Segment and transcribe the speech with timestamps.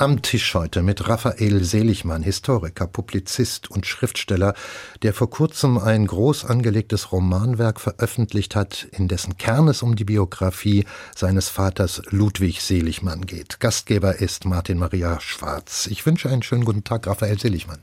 [0.00, 4.54] am Tisch heute mit Raphael Seligmann, Historiker, Publizist und Schriftsteller,
[5.02, 10.06] der vor kurzem ein groß angelegtes Romanwerk veröffentlicht hat, in dessen Kern es um die
[10.06, 13.60] Biografie seines Vaters Ludwig Seligmann geht.
[13.60, 15.86] Gastgeber ist Martin Maria Schwarz.
[15.86, 17.80] Ich wünsche einen schönen guten Tag, Raphael Seligmann.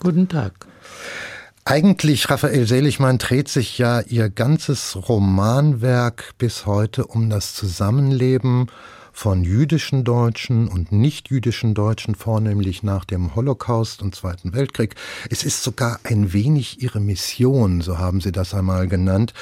[0.00, 0.54] Guten Tag.
[1.66, 8.68] Eigentlich, Raphael Seligmann, dreht sich ja Ihr ganzes Romanwerk bis heute um das Zusammenleben
[9.14, 14.96] von jüdischen Deutschen und nicht-jüdischen Deutschen, vornehmlich nach dem Holocaust und Zweiten Weltkrieg.
[15.30, 19.32] Es ist sogar ein wenig ihre Mission, so haben Sie das einmal genannt.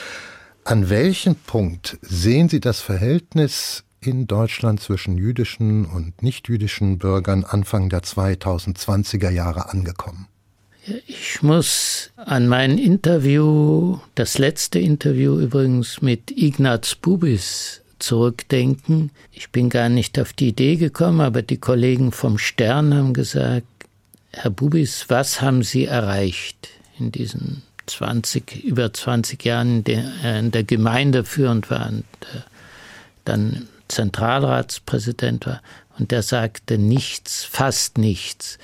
[0.64, 7.88] An welchem Punkt sehen Sie das Verhältnis in Deutschland zwischen jüdischen und nichtjüdischen Bürgern Anfang
[7.88, 10.28] der 2020er Jahre angekommen?
[11.06, 19.10] Ich muss an mein Interview, das letzte Interview übrigens mit Ignaz Bubis zurückdenken.
[19.32, 23.66] Ich bin gar nicht auf die Idee gekommen, aber die Kollegen vom Stern haben gesagt,
[24.32, 30.64] Herr Bubis, was haben Sie erreicht in diesen 20, über 20 Jahren in der, äh,
[30.64, 32.40] Gemeinde führend war und äh,
[33.24, 35.62] dann Zentralratspräsident war?
[35.98, 38.58] Und der sagte nichts, fast nichts.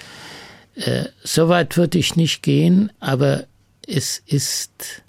[0.75, 3.45] Äh, so weit würde ich nicht gehen, aber
[3.87, 5.03] es ist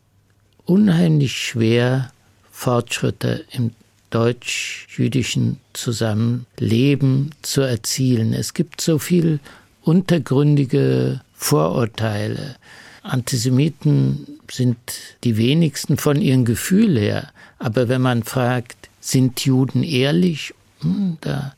[0.66, 2.11] unheimlich schwer,
[2.52, 3.72] Fortschritte im
[4.09, 8.33] deutsch-jüdischen Zusammenleben zu erzielen.
[8.33, 9.39] Es gibt so viel
[9.83, 12.55] untergründige Vorurteile.
[13.03, 14.77] Antisemiten sind
[15.23, 17.31] die wenigsten von ihren Gefühlen her.
[17.57, 20.53] Aber wenn man fragt, sind Juden ehrlich?
[20.81, 21.53] Hm, da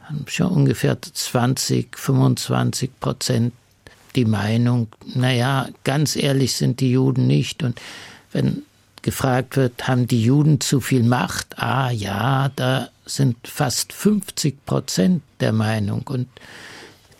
[0.00, 3.52] haben schon ungefähr 20, 25 Prozent
[4.14, 7.62] die Meinung, naja, ganz ehrlich sind die Juden nicht.
[7.62, 7.80] Und
[8.32, 8.62] wenn
[9.06, 11.60] gefragt wird, haben die Juden zu viel Macht?
[11.60, 16.02] Ah ja, da sind fast 50 Prozent der Meinung.
[16.08, 16.26] Und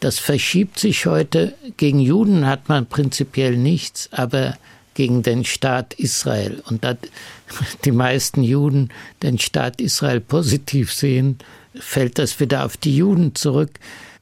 [0.01, 1.55] das verschiebt sich heute.
[1.77, 4.59] Gegen Juden hat man prinzipiell nichts, aber
[4.95, 6.61] gegen den Staat Israel.
[6.67, 6.97] Und da
[7.85, 8.91] die meisten Juden
[9.23, 11.39] den Staat Israel positiv sehen,
[11.73, 13.79] fällt das wieder auf die Juden zurück.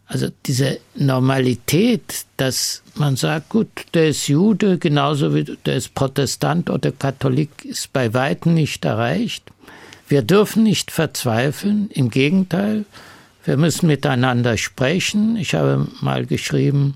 [0.06, 6.68] Also diese Normalität, dass man sagt, gut, der ist Jude, genauso wie der ist Protestant
[6.68, 9.44] oder Katholik, ist bei weitem nicht erreicht.
[10.06, 12.84] Wir dürfen nicht verzweifeln, im Gegenteil,
[13.44, 15.36] wir müssen miteinander sprechen.
[15.36, 16.94] Ich habe mal geschrieben,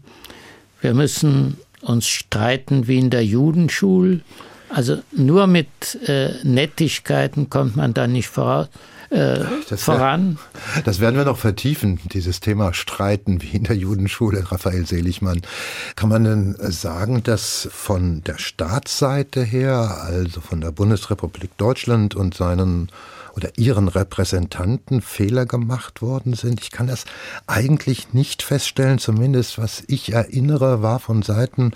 [0.81, 4.21] wir müssen uns streiten wie in der Judenschule.
[4.71, 5.69] Also nur mit
[6.07, 8.69] äh, Nettigkeiten kommt man da nicht voraus
[9.11, 10.39] äh, das voran.
[10.75, 15.43] Wär, das werden wir noch vertiefen, dieses Thema Streiten wie in der Judenschule, Raphael Seligmann.
[15.97, 22.35] Kann man denn sagen, dass von der Staatsseite her, also von der Bundesrepublik Deutschland und
[22.35, 22.91] seinen
[23.39, 26.61] oder ihren Repräsentanten Fehler gemacht worden sind.
[26.61, 27.05] Ich kann das
[27.47, 31.71] eigentlich nicht feststellen, zumindest was ich erinnere, war von Seiten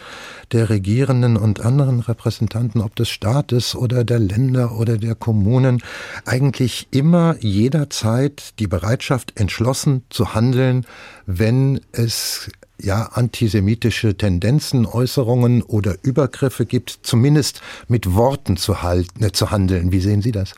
[0.51, 5.85] der Regierenden und anderen Repräsentanten, ob des Staates oder der Länder oder der Kommunen,
[6.25, 10.85] eigentlich immer jederzeit die Bereitschaft entschlossen zu handeln,
[11.27, 12.51] wenn es
[12.81, 19.93] ja, antisemitische Tendenzen, Äußerungen oder Übergriffe gibt, zumindest mit Worten zu, halten, äh, zu handeln.
[19.93, 20.55] Wie sehen Sie das?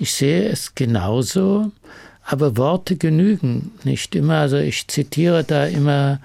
[0.00, 1.72] Ich sehe es genauso,
[2.24, 4.38] aber Worte genügen nicht immer.
[4.38, 6.20] Also ich zitiere da immer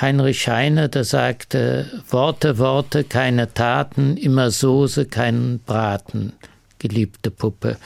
[0.00, 6.32] Heinrich Heine, der sagte, Worte, Worte, keine Taten, immer Soße, keinen Braten,
[6.78, 7.76] geliebte Puppe.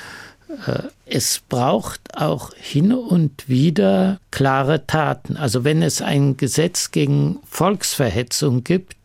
[0.67, 5.37] Äh, es braucht auch hin und wieder klare Taten.
[5.37, 8.97] Also wenn es ein Gesetz gegen Volksverhetzung gibt,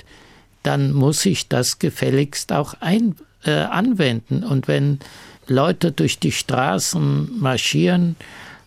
[0.63, 4.43] dann muss ich das gefälligst auch ein, äh, anwenden.
[4.43, 4.99] Und wenn
[5.47, 8.15] Leute durch die Straßen marschieren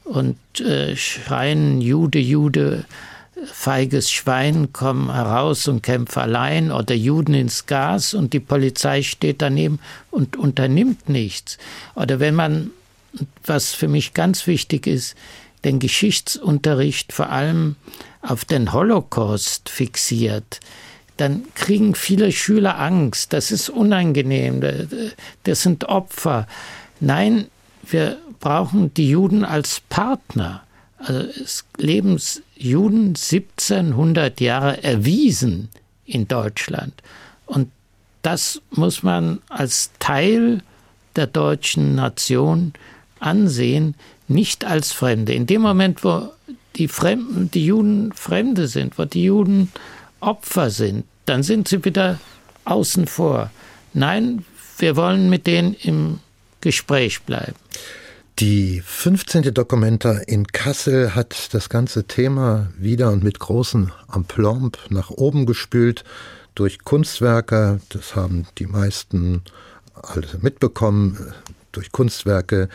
[0.05, 2.85] und äh, schreien Jude, Jude,
[3.45, 9.43] feiges Schwein, komm heraus und kämpf allein oder Juden ins Gas und die Polizei steht
[9.43, 9.79] daneben
[10.11, 11.59] und unternimmt nichts.
[11.95, 12.71] Oder wenn man,
[13.45, 15.17] was für mich ganz wichtig ist,
[15.65, 17.77] den Geschichtsunterricht vor allem
[18.23, 20.61] auf den Holocaust fixiert,
[21.17, 23.33] dann kriegen viele Schüler Angst.
[23.33, 24.63] Das ist unangenehm.
[25.45, 26.47] Das sind Opfer.
[27.01, 27.47] Nein,
[27.89, 30.63] wir brauchen die Juden als Partner.
[30.99, 32.21] Also es leben
[32.57, 35.69] Juden 1700 Jahre erwiesen
[36.05, 36.95] in Deutschland.
[37.47, 37.71] Und
[38.23, 40.63] das muss man als Teil
[41.17, 42.73] der deutschen Nation
[43.21, 43.95] ansehen,
[44.29, 45.33] nicht als Fremde.
[45.33, 46.31] In dem Moment, wo
[46.77, 49.73] die, Fremden, die Juden Fremde sind, wo die Juden
[50.21, 52.19] Opfer sind, dann sind sie wieder
[52.65, 53.51] außen vor.
[53.93, 54.45] Nein,
[54.79, 56.21] wir wollen mit denen im
[56.61, 57.55] Gespräch bleiben.
[58.39, 59.55] Die 15.
[59.55, 66.05] Dokumenta in Kassel hat das ganze Thema wieder und mit großem Aplomb nach oben gespült
[66.55, 67.81] durch Kunstwerke.
[67.89, 69.43] Das haben die meisten
[69.95, 71.33] alle mitbekommen,
[71.73, 72.69] durch Kunstwerke,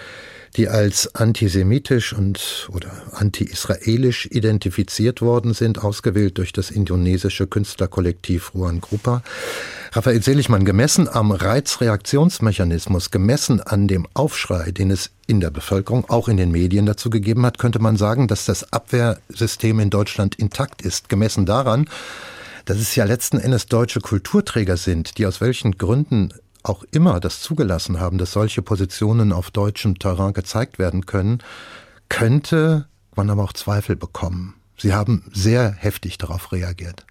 [0.57, 8.81] die als antisemitisch und oder anti-israelisch identifiziert worden sind, ausgewählt durch das indonesische Künstlerkollektiv Ruan
[8.81, 9.23] Grupa.
[9.93, 16.27] Raphael Seligmann, gemessen am Reizreaktionsmechanismus, gemessen an dem Aufschrei, den es in der Bevölkerung, auch
[16.27, 20.81] in den Medien dazu gegeben hat, könnte man sagen, dass das Abwehrsystem in Deutschland intakt
[20.81, 21.89] ist, gemessen daran,
[22.65, 26.33] dass es ja letzten Endes deutsche Kulturträger sind, die aus welchen Gründen
[26.63, 31.39] auch immer das zugelassen haben, dass solche Positionen auf deutschem Terrain gezeigt werden können,
[32.09, 34.55] könnte man aber auch Zweifel bekommen.
[34.77, 37.05] Sie haben sehr heftig darauf reagiert.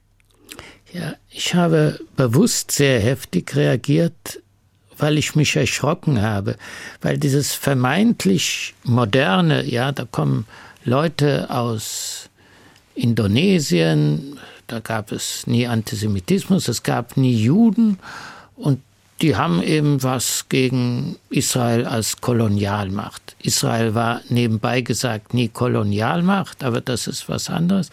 [0.93, 4.43] Ja, ich habe bewusst sehr heftig reagiert,
[4.99, 6.57] weil ich mich erschrocken habe,
[7.01, 10.47] weil dieses vermeintlich moderne, ja, da kommen
[10.85, 12.29] Leute aus
[12.95, 17.99] Indonesien, da gab es nie Antisemitismus, es gab nie Juden
[18.57, 18.81] und
[19.21, 23.37] die haben eben was gegen Israel als Kolonialmacht.
[23.43, 27.91] Israel war nebenbei gesagt nie Kolonialmacht, aber das ist was anderes.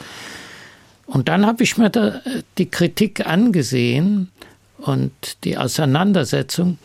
[1.06, 2.21] Und dann habe ich mir da
[2.57, 4.29] die Kritik angesehen
[4.77, 5.12] und
[5.44, 6.77] die Auseinandersetzung,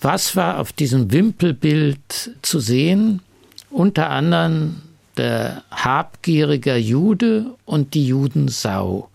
[0.00, 3.22] was war auf diesem Wimpelbild zu sehen,
[3.70, 4.82] unter anderem
[5.16, 9.10] der habgierige Jude und die Judensau,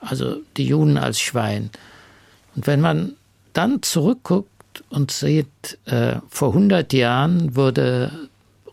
[0.00, 1.70] also die Juden als Schwein.
[2.56, 3.12] Und wenn man
[3.52, 4.48] dann zurückguckt
[4.90, 8.12] und sieht, äh, vor 100 Jahren wurde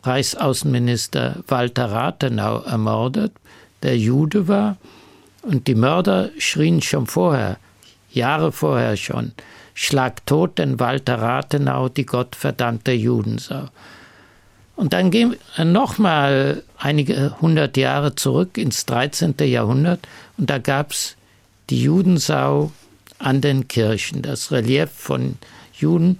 [0.04, 3.34] Reichsaußenminister Walter Rathenau ermordet,
[3.84, 4.78] der Jude war,
[5.42, 7.58] und die Mörder schrien schon vorher,
[8.12, 9.32] Jahre vorher schon,
[9.74, 13.70] Schlag tot den Walter Rathenau, die gottverdammte Judensau.
[14.76, 19.36] Und dann gehen wir nochmal einige hundert Jahre zurück ins 13.
[19.42, 20.08] Jahrhundert
[20.38, 21.16] und da gab es
[21.70, 22.72] die Judensau
[23.20, 25.38] an den Kirchen, das Relief von
[25.74, 26.20] Juden.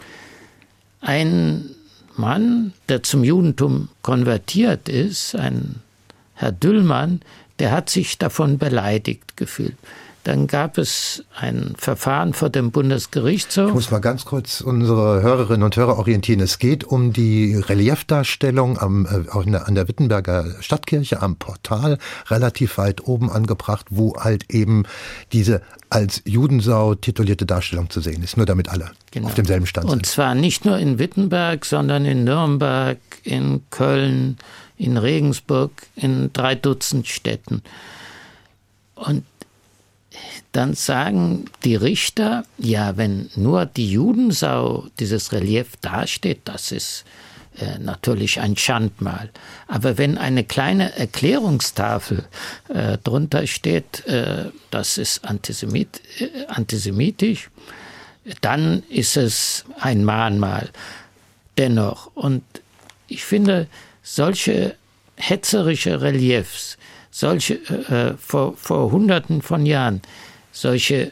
[1.02, 1.76] Ein
[2.16, 5.82] Mann, der zum Judentum konvertiert ist, ein
[6.34, 7.22] Herr Düllmann,
[7.60, 9.76] der hat sich davon beleidigt gefühlt.
[10.28, 13.70] Dann gab es ein Verfahren vor dem Bundesgerichtshof.
[13.70, 16.42] Ich muss mal ganz kurz unsere Hörerinnen und Hörer orientieren.
[16.42, 21.98] Es geht um die Reliefdarstellung am, äh, an der Wittenberger Stadtkirche am Portal,
[22.28, 24.84] relativ weit oben angebracht, wo halt eben
[25.32, 29.28] diese als Judensau titulierte Darstellung zu sehen ist, nur damit alle genau.
[29.28, 29.98] auf demselben Stand sind.
[29.98, 34.36] Und zwar nicht nur in Wittenberg, sondern in Nürnberg, in Köln,
[34.78, 37.62] in Regensburg, in drei Dutzend Städten.
[38.96, 39.24] Und
[40.52, 47.06] dann sagen die Richter, ja, wenn nur die Judensau dieses Relief dasteht, das ist
[47.60, 49.32] äh, natürlich ein Schandmal.
[49.68, 52.26] Aber wenn eine kleine Erklärungstafel
[52.70, 57.50] äh, drunter steht, äh, das ist Antisemit, äh, antisemitisch,
[58.42, 60.70] dann ist es ein Mahnmal.
[61.58, 62.12] Dennoch.
[62.14, 62.44] Und
[63.08, 63.68] ich finde,
[64.04, 64.76] solche
[65.16, 66.78] hetzerische Reliefs,
[67.18, 70.04] solche äh, vor, vor Hunderten von Jahren,
[70.52, 71.12] solche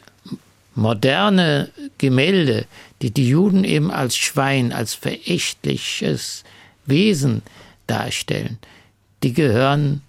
[0.75, 2.67] moderne Gemälde,
[3.01, 6.43] die die Juden eben als Schwein, als verächtliches
[6.85, 7.41] Wesen
[7.87, 8.59] darstellen,
[9.23, 10.03] die gehören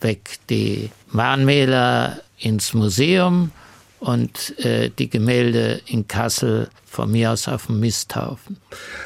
[0.00, 0.38] weg.
[0.50, 3.50] Die Mahnmäler ins Museum
[4.00, 8.56] und äh, die Gemälde in Kassel von mir aus auf dem Misthaufen.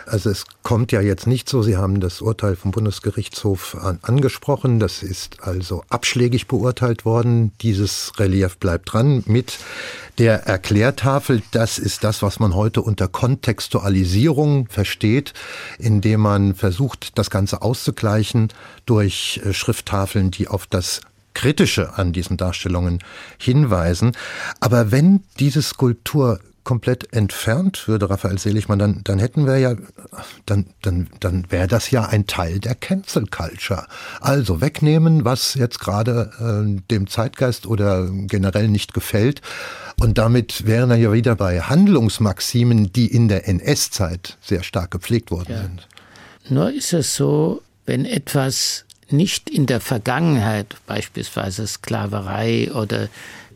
[0.06, 4.78] Also es kommt ja jetzt nicht so, Sie haben das Urteil vom Bundesgerichtshof an, angesprochen,
[4.78, 7.52] das ist also abschlägig beurteilt worden.
[7.60, 9.58] Dieses Relief bleibt dran mit
[10.18, 11.42] der Erklärtafel.
[11.50, 15.34] Das ist das, was man heute unter Kontextualisierung versteht,
[15.78, 18.48] indem man versucht, das Ganze auszugleichen
[18.86, 21.00] durch äh, Schrifttafeln, die auf das
[21.34, 23.00] Kritische an diesen Darstellungen
[23.38, 24.12] hinweisen.
[24.60, 29.74] Aber wenn diese Skulptur komplett entfernt würde, Raphael Seligmann, dann, dann hätten wir ja,
[30.46, 33.86] dann, dann, dann wäre das ja ein Teil der Cancel Culture.
[34.20, 39.42] Also wegnehmen, was jetzt gerade äh, dem Zeitgeist oder generell nicht gefällt.
[40.00, 45.30] Und damit wären wir ja wieder bei Handlungsmaximen, die in der NS-Zeit sehr stark gepflegt
[45.30, 45.62] worden ja.
[45.62, 45.88] sind.
[46.48, 48.86] Nur ist es so, wenn etwas
[49.16, 53.08] nicht in der Vergangenheit, beispielsweise Sklaverei oder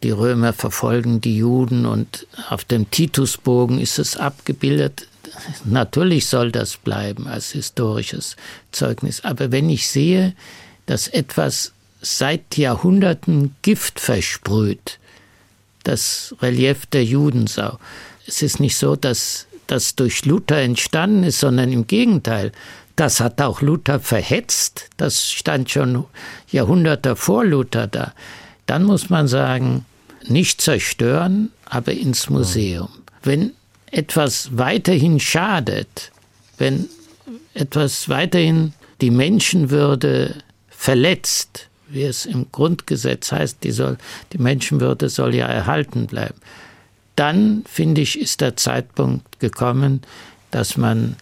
[0.03, 5.09] die Römer verfolgen die Juden und auf dem Titusbogen ist es abgebildet.
[5.65, 8.37] Natürlich soll das bleiben als historisches
[8.73, 9.25] Zeugnis.
[9.25, 10.35] Aber wenn ich sehe,
[10.87, 14.99] dass etwas seit Jahrhunderten Gift versprüht,
[15.85, 17.79] das Relief der Judensau.
[18.27, 22.53] Es ist nicht so, dass das durch Luther entstanden ist, sondern im Gegenteil.
[22.99, 24.91] Das hat auch Luther verhetzt.
[24.97, 26.05] Das stand schon
[26.51, 28.13] Jahrhunderte vor Luther da.
[28.67, 29.87] Dann muss man sagen,
[30.27, 32.89] nicht zerstören, aber ins Museum.
[33.23, 33.53] Wenn
[33.93, 36.11] etwas weiterhin schadet,
[36.57, 36.89] wenn
[37.55, 40.35] etwas weiterhin die Menschenwürde
[40.69, 43.97] verletzt, wie es im Grundgesetz heißt, die, soll,
[44.33, 46.41] die Menschenwürde soll ja erhalten bleiben,
[47.15, 50.03] dann finde ich, ist der Zeitpunkt gekommen,
[50.51, 51.15] dass man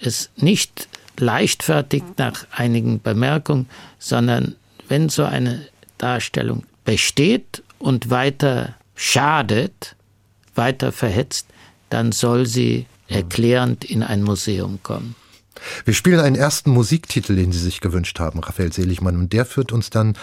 [0.00, 0.88] es nicht
[1.20, 4.54] leichtfertig nach einigen Bemerkungen, sondern
[4.88, 5.66] wenn so eine
[5.98, 9.96] Darstellung besteht und weiter schadet,
[10.54, 11.46] weiter verhetzt,
[11.90, 15.14] dann soll sie erklärend in ein Museum kommen.
[15.84, 19.72] Wir spielen einen ersten Musiktitel, den Sie sich gewünscht haben, Raphael Seligmann, und der führt
[19.72, 20.16] uns dann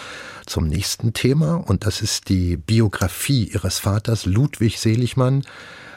[0.46, 5.44] zum nächsten Thema, und das ist die Biografie Ihres Vaters, Ludwig Seligmann,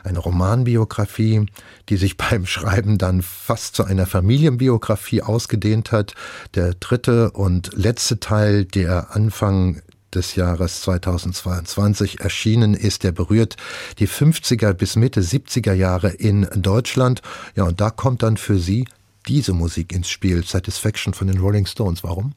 [0.03, 1.45] eine Romanbiografie,
[1.89, 6.15] die sich beim Schreiben dann fast zu einer Familienbiografie ausgedehnt hat.
[6.55, 9.81] Der dritte und letzte Teil, der Anfang
[10.13, 13.03] des Jahres 2022 erschienen ist.
[13.03, 13.57] Der berührt
[13.99, 17.21] die 50er bis Mitte 70er Jahre in Deutschland.
[17.55, 18.87] Ja, und da kommt dann für Sie
[19.29, 22.03] diese Musik ins Spiel, Satisfaction von den Rolling Stones.
[22.03, 22.33] Warum?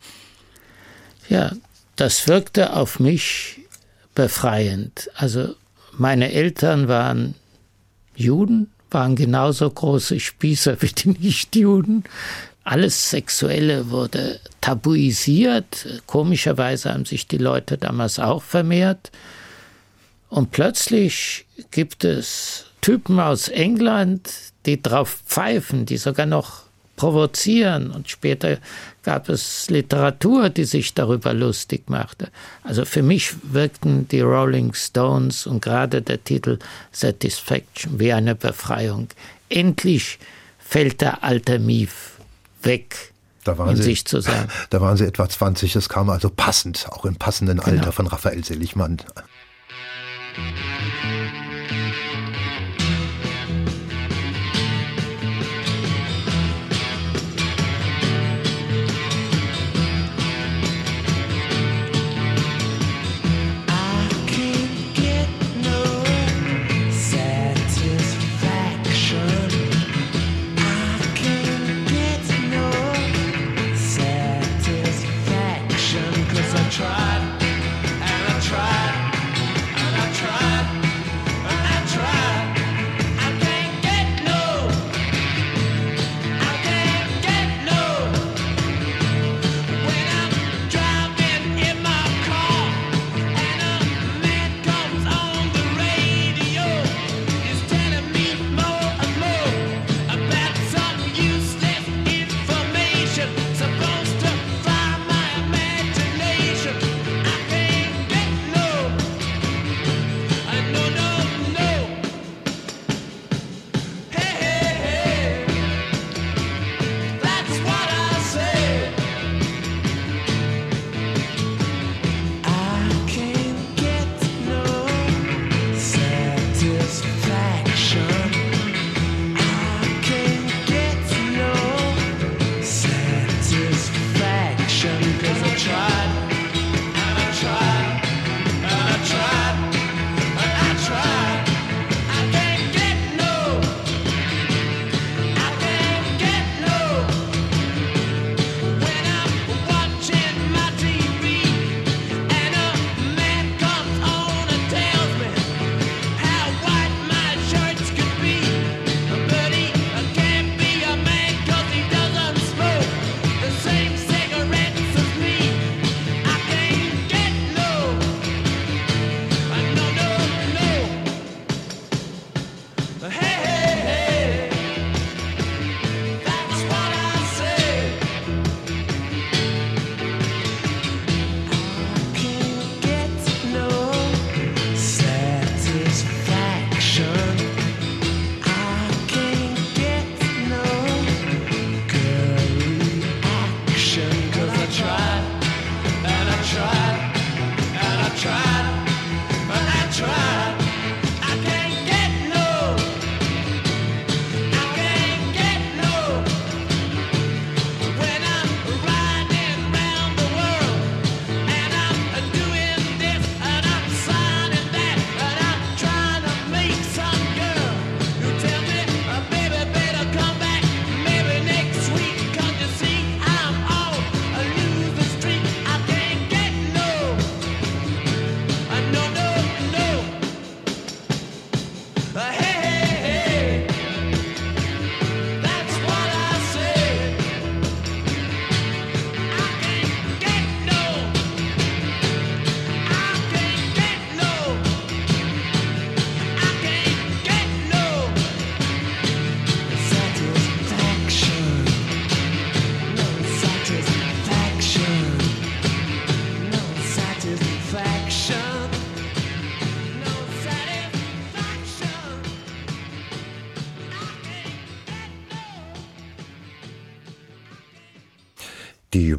[1.28, 1.52] Ja,
[1.96, 3.60] das wirkte auf mich
[4.14, 5.10] befreiend.
[5.14, 5.54] Also
[5.92, 7.34] meine Eltern waren
[8.14, 12.04] Juden, waren genauso große Spießer wie die Nichtjuden
[12.64, 16.02] alles Sexuelle wurde tabuisiert.
[16.06, 19.10] Komischerweise haben sich die Leute damals auch vermehrt.
[20.28, 24.30] Und plötzlich gibt es Typen aus England,
[24.64, 26.61] die drauf pfeifen, die sogar noch
[26.96, 27.90] provozieren.
[27.90, 28.58] Und später
[29.02, 32.28] gab es Literatur, die sich darüber lustig machte.
[32.62, 36.58] Also für mich wirkten die Rolling Stones und gerade der Titel
[36.92, 39.08] Satisfaction wie eine Befreiung.
[39.48, 40.18] Endlich
[40.58, 42.12] fällt der alte Mief
[42.62, 43.12] weg.
[43.44, 44.48] Da waren, Sie, sich zu sein.
[44.70, 47.78] da waren Sie etwa 20, es kam also passend, auch im passenden genau.
[47.78, 48.98] Alter von Raphael Seligmann.
[50.36, 51.21] die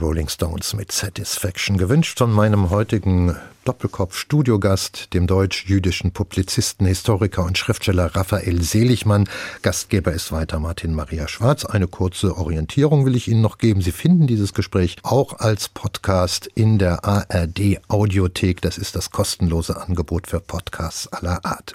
[0.03, 8.15] Rolling Stones mit Satisfaction gewünscht von meinem heutigen Doppelkopf-Studiogast, dem deutsch-jüdischen Publizisten, Historiker und Schriftsteller
[8.15, 9.29] Raphael Seligmann.
[9.62, 11.65] Gastgeber ist weiter Martin Maria Schwarz.
[11.65, 13.82] Eine kurze Orientierung will ich Ihnen noch geben.
[13.82, 18.62] Sie finden dieses Gespräch auch als Podcast in der ARD Audiothek.
[18.62, 21.74] Das ist das kostenlose Angebot für Podcasts aller Art.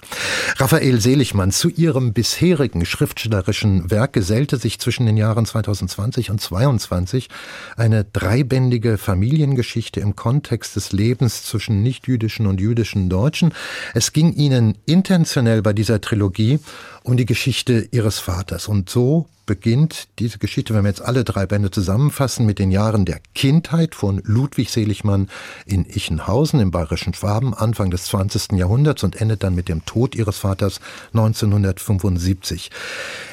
[0.57, 7.29] Raphael Seligmann, zu Ihrem bisherigen schriftstellerischen Werk gesellte sich zwischen den Jahren 2020 und 2022
[7.77, 13.53] eine dreibändige Familiengeschichte im Kontext des Lebens zwischen nichtjüdischen und jüdischen Deutschen.
[13.93, 16.59] Es ging ihnen intentionell bei dieser Trilogie
[17.03, 18.67] um die Geschichte ihres Vaters.
[18.67, 23.05] Und so beginnt diese Geschichte, wenn wir jetzt alle drei Bände zusammenfassen, mit den Jahren
[23.05, 25.27] der Kindheit von Ludwig Seligmann
[25.65, 28.51] in Ichenhausen im bayerischen Schwaben Anfang des 20.
[28.51, 30.79] Jahrhunderts und endet dann mit dem Tod ihres Vaters
[31.13, 32.69] 1975.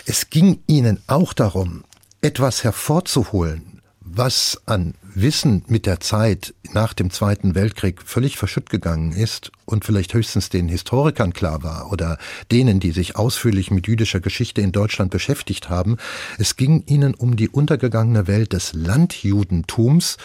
[0.07, 1.85] Es ging ihnen auch darum,
[2.23, 3.76] etwas hervorzuholen,
[4.17, 9.85] was an Wissen mit der Zeit nach dem Zweiten Weltkrieg völlig verschütt gegangen ist und
[9.85, 12.19] vielleicht höchstens den Historikern klar war oder
[12.51, 15.97] denen, die sich ausführlich mit jüdischer Geschichte in Deutschland beschäftigt haben,
[16.39, 20.17] es ging ihnen um die untergegangene Welt des Landjudentums,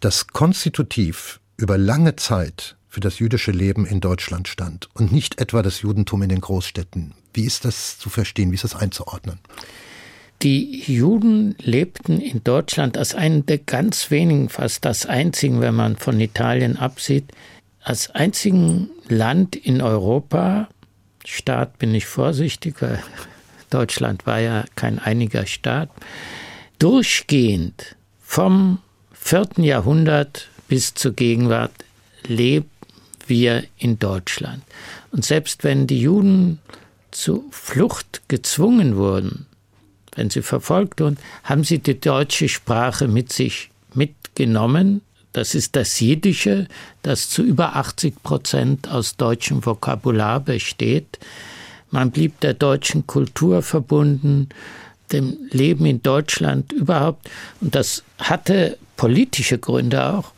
[0.00, 5.62] das konstitutiv über lange Zeit für das jüdische Leben in Deutschland stand und nicht etwa
[5.62, 7.14] das Judentum in den Großstädten.
[7.34, 8.50] Wie ist das zu verstehen?
[8.50, 9.38] Wie ist das einzuordnen?
[10.42, 15.96] Die Juden lebten in Deutschland als einen der ganz wenigen, fast das einzigen, wenn man
[15.96, 17.24] von Italien absieht,
[17.80, 20.68] als einzigen Land in Europa,
[21.24, 23.02] Staat bin ich vorsichtig, weil
[23.70, 25.88] Deutschland war ja kein einiger Staat,
[26.78, 28.78] durchgehend vom
[29.12, 29.48] 4.
[29.58, 31.72] Jahrhundert bis zur Gegenwart
[32.26, 32.70] leben
[33.26, 34.62] wir in Deutschland.
[35.10, 36.60] Und selbst wenn die Juden
[37.10, 39.46] zu Flucht gezwungen wurden,
[40.16, 45.02] wenn sie verfolgt wurden, haben sie die deutsche Sprache mit sich mitgenommen.
[45.32, 46.66] Das ist das Jiddische,
[47.02, 51.18] das zu über 80 Prozent aus deutschem Vokabular besteht.
[51.90, 54.48] Man blieb der deutschen Kultur verbunden,
[55.12, 57.28] dem Leben in Deutschland überhaupt.
[57.60, 60.32] Und das hatte politische Gründe auch.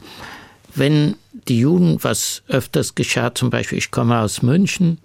[0.75, 1.15] Wenn
[1.47, 4.99] die Juden, was öfters geschah, zum Beispiel, ich komme aus München,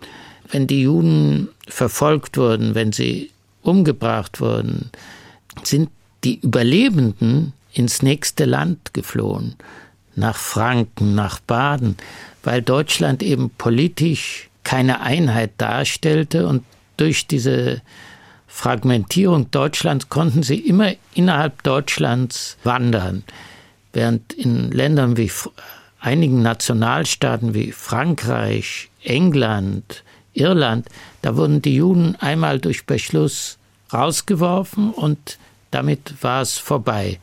[0.52, 3.32] wenn die Juden verfolgt wurden, wenn sie
[3.64, 4.92] umgebracht wurden,
[5.64, 5.90] sind
[6.24, 9.56] die Überlebenden ins nächste Land geflohen,
[10.16, 11.98] nach Franken, nach Baden,
[12.44, 16.64] weil Deutschland eben politisch keine Einheit darstellte und
[16.98, 17.82] durch diese
[18.48, 23.24] Fragmentierung Deutschlands konnten sie immer innerhalb Deutschlands wandern,
[23.94, 25.32] während in Ländern wie
[26.00, 30.88] einigen Nationalstaaten wie Frankreich, England, Irland,
[31.22, 33.58] da wurden die Juden einmal durch Beschluss
[33.92, 35.38] rausgeworfen und
[35.72, 37.20] damit war es vorbei.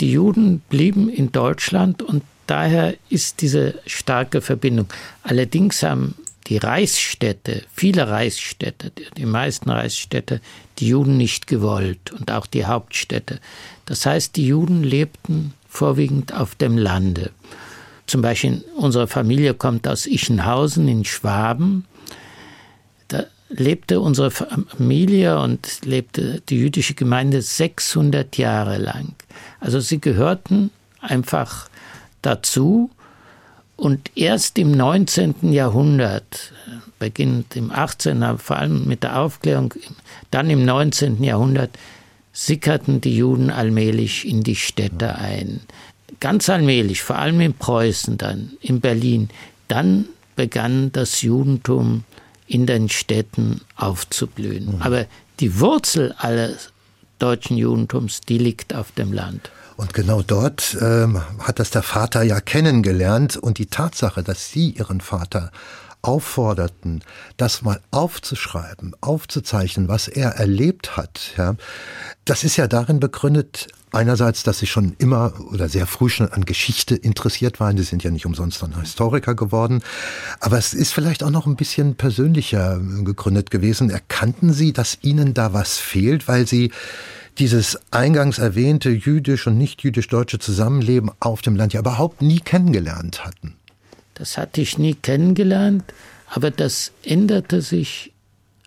[0.00, 4.86] Die Juden blieben in Deutschland und daher ist diese starke Verbindung.
[5.22, 6.14] Allerdings haben
[6.46, 10.40] die Reichsstädte, viele Reichsstädte, die meisten Reichsstädte,
[10.78, 13.40] die Juden nicht gewollt und auch die Hauptstädte.
[13.86, 17.30] Das heißt, die Juden lebten vorwiegend auf dem Lande.
[18.06, 21.86] Zum Beispiel unsere Familie kommt aus Ichenhausen in Schwaben
[23.56, 29.14] lebte unsere Familie und lebte die jüdische Gemeinde 600 Jahre lang.
[29.60, 31.68] Also sie gehörten einfach
[32.22, 32.90] dazu.
[33.76, 35.52] Und erst im 19.
[35.52, 36.52] Jahrhundert,
[36.98, 39.74] beginnend im 18., aber vor allem mit der Aufklärung,
[40.30, 41.22] dann im 19.
[41.22, 41.70] Jahrhundert,
[42.32, 45.60] sickerten die Juden allmählich in die Städte ein.
[46.20, 49.28] Ganz allmählich, vor allem in Preußen dann, in Berlin.
[49.68, 52.04] Dann begann das Judentum
[52.46, 54.76] in den Städten aufzublühen.
[54.76, 54.82] Mhm.
[54.82, 55.06] Aber
[55.40, 56.70] die Wurzel alles
[57.18, 59.50] deutschen Judentums, die liegt auf dem Land.
[59.76, 64.70] Und genau dort ähm, hat das der Vater ja kennengelernt und die Tatsache, dass Sie
[64.70, 65.50] Ihren Vater
[66.04, 67.02] aufforderten,
[67.36, 71.56] das mal aufzuschreiben, aufzuzeichnen, was er erlebt hat, ja,
[72.24, 76.44] das ist ja darin begründet, einerseits, dass sie schon immer oder sehr früh schon an
[76.44, 77.76] Geschichte interessiert waren.
[77.76, 79.82] Sie sind ja nicht umsonst dann Historiker geworden.
[80.40, 83.90] Aber es ist vielleicht auch noch ein bisschen persönlicher gegründet gewesen.
[83.90, 86.72] Erkannten Sie, dass Ihnen da was fehlt, weil Sie
[87.38, 93.24] dieses eingangs erwähnte jüdisch und nicht jüdisch-deutsche Zusammenleben auf dem Land ja überhaupt nie kennengelernt
[93.24, 93.54] hatten?
[94.14, 95.84] Das hatte ich nie kennengelernt,
[96.28, 98.12] aber das änderte sich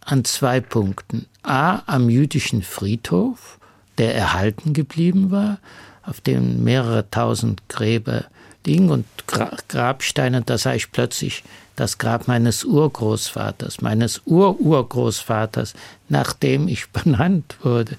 [0.01, 1.25] an zwei Punkten.
[1.43, 3.59] A, am jüdischen Friedhof,
[3.97, 5.59] der erhalten geblieben war,
[6.03, 8.25] auf dem mehrere tausend Gräber
[8.65, 11.43] liegen und Grabsteine, da sah ich plötzlich
[11.75, 15.73] das Grab meines Urgroßvaters, meines Ururgroßvaters,
[16.09, 17.97] nachdem ich benannt wurde.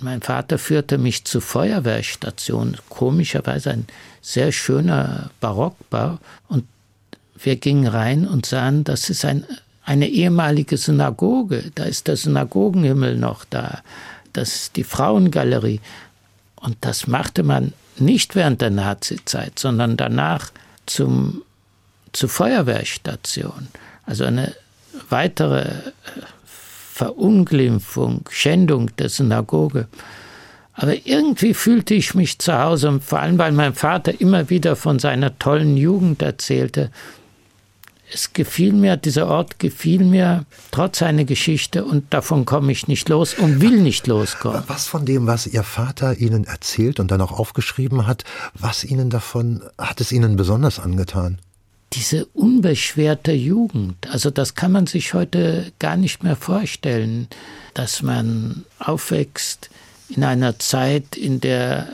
[0.00, 3.86] Mein Vater führte mich zur Feuerwehrstation, komischerweise ein
[4.26, 6.18] sehr schöner Barockbau.
[6.48, 6.64] Und
[7.38, 9.44] wir gingen rein und sahen, das ist ein,
[9.84, 11.70] eine ehemalige Synagoge.
[11.76, 13.82] Da ist der Synagogenhimmel noch da.
[14.32, 15.80] Das ist die Frauengalerie.
[16.56, 20.50] Und das machte man nicht während der Nazizeit, sondern danach
[20.86, 21.42] zum,
[22.12, 23.68] zur Feuerwehrstation.
[24.06, 24.56] Also eine
[25.08, 25.92] weitere äh,
[26.44, 29.86] Verunglimpfung, Schändung der Synagoge.
[30.76, 34.76] Aber irgendwie fühlte ich mich zu Hause, und vor allem weil mein Vater immer wieder
[34.76, 36.90] von seiner tollen Jugend erzählte.
[38.12, 43.08] Es gefiel mir, dieser Ort gefiel mir trotz seiner Geschichte und davon komme ich nicht
[43.08, 44.62] los und will nicht loskommen.
[44.68, 48.22] Was von dem, was Ihr Vater Ihnen erzählt und dann auch aufgeschrieben hat,
[48.54, 51.38] was Ihnen davon, hat es Ihnen besonders angetan?
[51.92, 57.28] diese unbeschwerte Jugend, also das kann man sich heute gar nicht mehr vorstellen,
[57.74, 59.70] dass man aufwächst
[60.08, 61.88] in einer Zeit, in der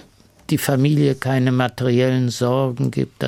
[0.51, 3.25] die Familie keine materiellen Sorgen gibt.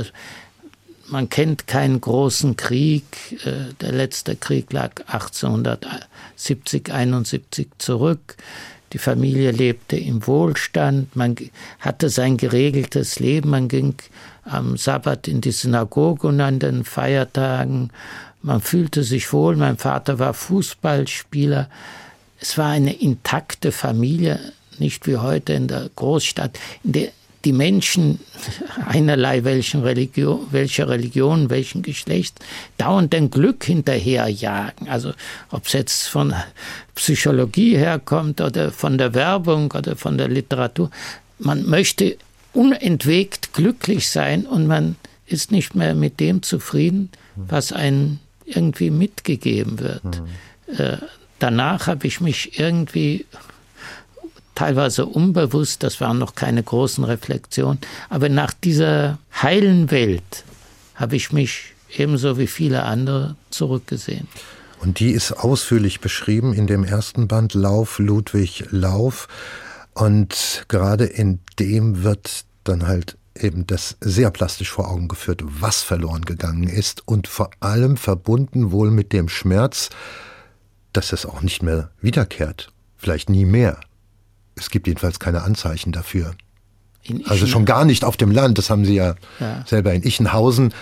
[1.09, 3.05] man kennt keinen großen Krieg.
[3.44, 8.37] Äh, der letzte Krieg lag 1870, 71 zurück.
[8.92, 11.35] Die Familie lebte im Wohlstand, man
[11.81, 13.97] hatte sein geregeltes Leben, man ging
[14.44, 17.90] am Sabbat in die Synagoge und an den Feiertagen.
[18.40, 21.68] Man fühlte sich wohl, mein Vater war Fußballspieler.
[22.38, 24.38] Es war eine intakte Familie,
[24.81, 27.09] nicht wie heute in der Großstadt, in der
[27.45, 28.21] die Menschen
[28.87, 32.41] einerlei welchen Religion, welcher Religion, welchen Geschlecht
[32.79, 34.89] dauernd den Glück hinterherjagen.
[34.89, 35.13] Also
[35.51, 36.35] ob es jetzt von
[36.95, 40.91] Psychologie herkommt oder von der Werbung oder von der Literatur.
[41.39, 42.17] Man möchte
[42.53, 49.81] unentwegt glücklich sein und man ist nicht mehr mit dem zufrieden, was einem irgendwie mitgegeben
[49.81, 50.05] wird.
[50.05, 50.77] Mhm.
[50.77, 50.99] Äh,
[51.39, 53.27] danach habe ich mich irgendwie
[54.55, 60.45] teilweise unbewusst, das waren noch keine großen Reflexionen, aber nach dieser heilen Welt
[60.95, 64.29] habe ich mich ebenso wie viele andere zurückgesehen.
[64.81, 69.29] Und die ist ausführlich beschrieben in dem ersten Band Lauf, Ludwig, Lauf.
[69.95, 75.83] Und gerade in dem wird dann halt eben das sehr plastisch vor Augen geführt, was
[75.83, 79.90] verloren gegangen ist und vor allem verbunden wohl mit dem Schmerz,
[80.93, 83.81] dass es auch nicht mehr wiederkehrt, vielleicht nie mehr.
[84.57, 86.35] Es gibt jedenfalls keine Anzeichen dafür.
[87.27, 89.62] Also schon gar nicht auf dem Land, das haben Sie ja, ja.
[89.67, 90.73] selber in Ichenhausen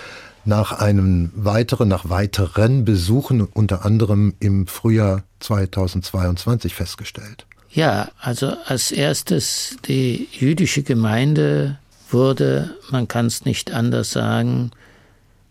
[0.45, 7.47] nach einem weiteren, nach weiteren Besuchen, unter anderem im Frühjahr 2022 festgestellt.
[7.71, 11.79] Ja, also als erstes die jüdische Gemeinde
[12.11, 14.73] wurde, man kann es nicht anders sagen,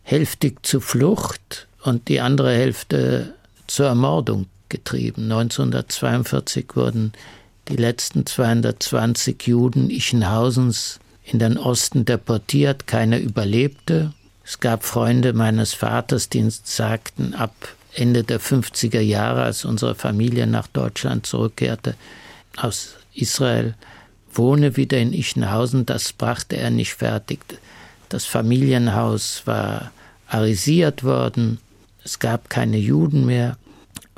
[0.03, 3.33] hälftig zur Flucht und die andere Hälfte
[3.67, 5.23] zur Ermordung getrieben.
[5.23, 7.13] 1942 wurden
[7.67, 14.13] die letzten 220 Juden Ichenhausens in den Osten deportiert, keiner überlebte.
[14.43, 17.53] Es gab Freunde meines Vaters, die sagten, ab
[17.93, 21.95] Ende der 50er Jahre, als unsere Familie nach Deutschland zurückkehrte
[22.57, 23.75] aus Israel,
[24.33, 27.39] wohne wieder in Ichenhausen, das brachte er nicht fertig.
[28.09, 29.91] Das Familienhaus war
[30.27, 31.59] arisiert worden,
[32.03, 33.57] es gab keine Juden mehr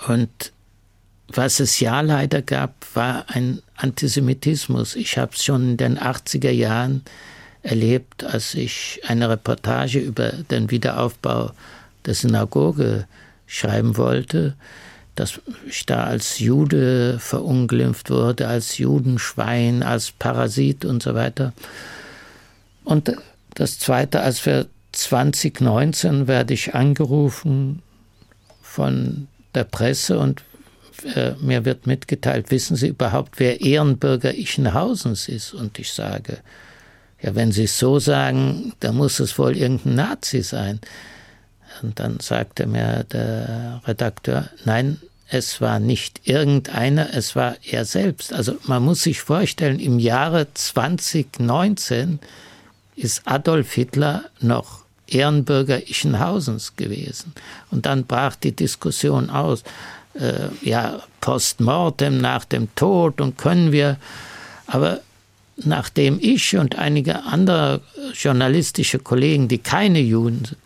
[0.08, 0.53] und
[1.38, 4.96] was es ja leider gab, war ein Antisemitismus.
[4.96, 7.04] Ich habe es schon in den 80er Jahren
[7.62, 11.52] erlebt, als ich eine Reportage über den Wiederaufbau
[12.06, 13.08] der Synagoge
[13.48, 14.56] schreiben wollte,
[15.16, 21.54] dass ich da als Jude verunglimpft wurde, als Judenschwein, als Parasit und so weiter.
[22.84, 23.16] Und
[23.54, 27.82] das Zweite, als wir 2019 werde ich angerufen
[28.62, 30.44] von der Presse und
[31.06, 35.54] äh, mir wird mitgeteilt, wissen Sie überhaupt, wer Ehrenbürger Ichenhausens ist?
[35.54, 36.40] Und ich sage,
[37.22, 40.80] ja, wenn Sie es so sagen, dann muss es wohl irgendein Nazi sein.
[41.82, 48.34] Und dann sagte mir der Redakteur, nein, es war nicht irgendeiner, es war er selbst.
[48.34, 52.20] Also man muss sich vorstellen, im Jahre 2019
[52.96, 57.34] ist Adolf Hitler noch Ehrenbürger Ichenhausens gewesen.
[57.72, 59.64] Und dann brach die Diskussion aus
[60.16, 63.98] äh, ja, postmortem, nach dem Tod und können wir,
[64.68, 65.02] aber
[65.58, 67.82] nachdem ich und einige andere
[68.14, 70.58] journalistische Kollegen, die keine Juden sind,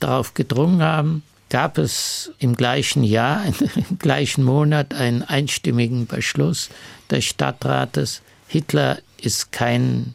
[0.00, 3.42] darauf gedrungen haben, gab es im gleichen Jahr,
[3.90, 6.70] im gleichen Monat einen einstimmigen Beschluss
[7.10, 10.14] des Stadtrates, Hitler ist kein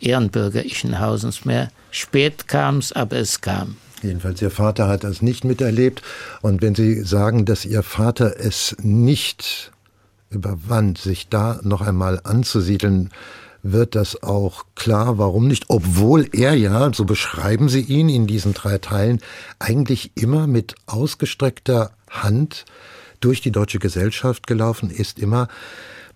[0.00, 1.70] Ehrenbürger Ichenhausens mehr.
[1.90, 3.76] Spät kam es, aber es kam.
[4.02, 6.02] Jedenfalls Ihr Vater hat das nicht miterlebt.
[6.40, 9.72] Und wenn Sie sagen, dass Ihr Vater es nicht
[10.30, 13.10] überwand, sich da noch einmal anzusiedeln,
[13.62, 18.54] wird das auch klar, warum nicht, obwohl er ja, so beschreiben Sie ihn in diesen
[18.54, 19.20] drei Teilen,
[19.60, 22.64] eigentlich immer mit ausgestreckter Hand
[23.20, 25.48] durch die deutsche Gesellschaft gelaufen ist, immer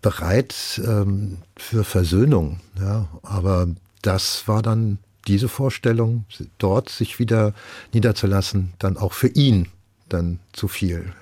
[0.02, 2.60] bereit ähm, für Versöhnung.
[2.80, 3.68] Ja, aber
[4.02, 6.24] das war dann diese Vorstellung,
[6.58, 7.54] dort sich wieder
[7.92, 9.68] niederzulassen, dann auch für ihn
[10.08, 11.12] dann zu viel.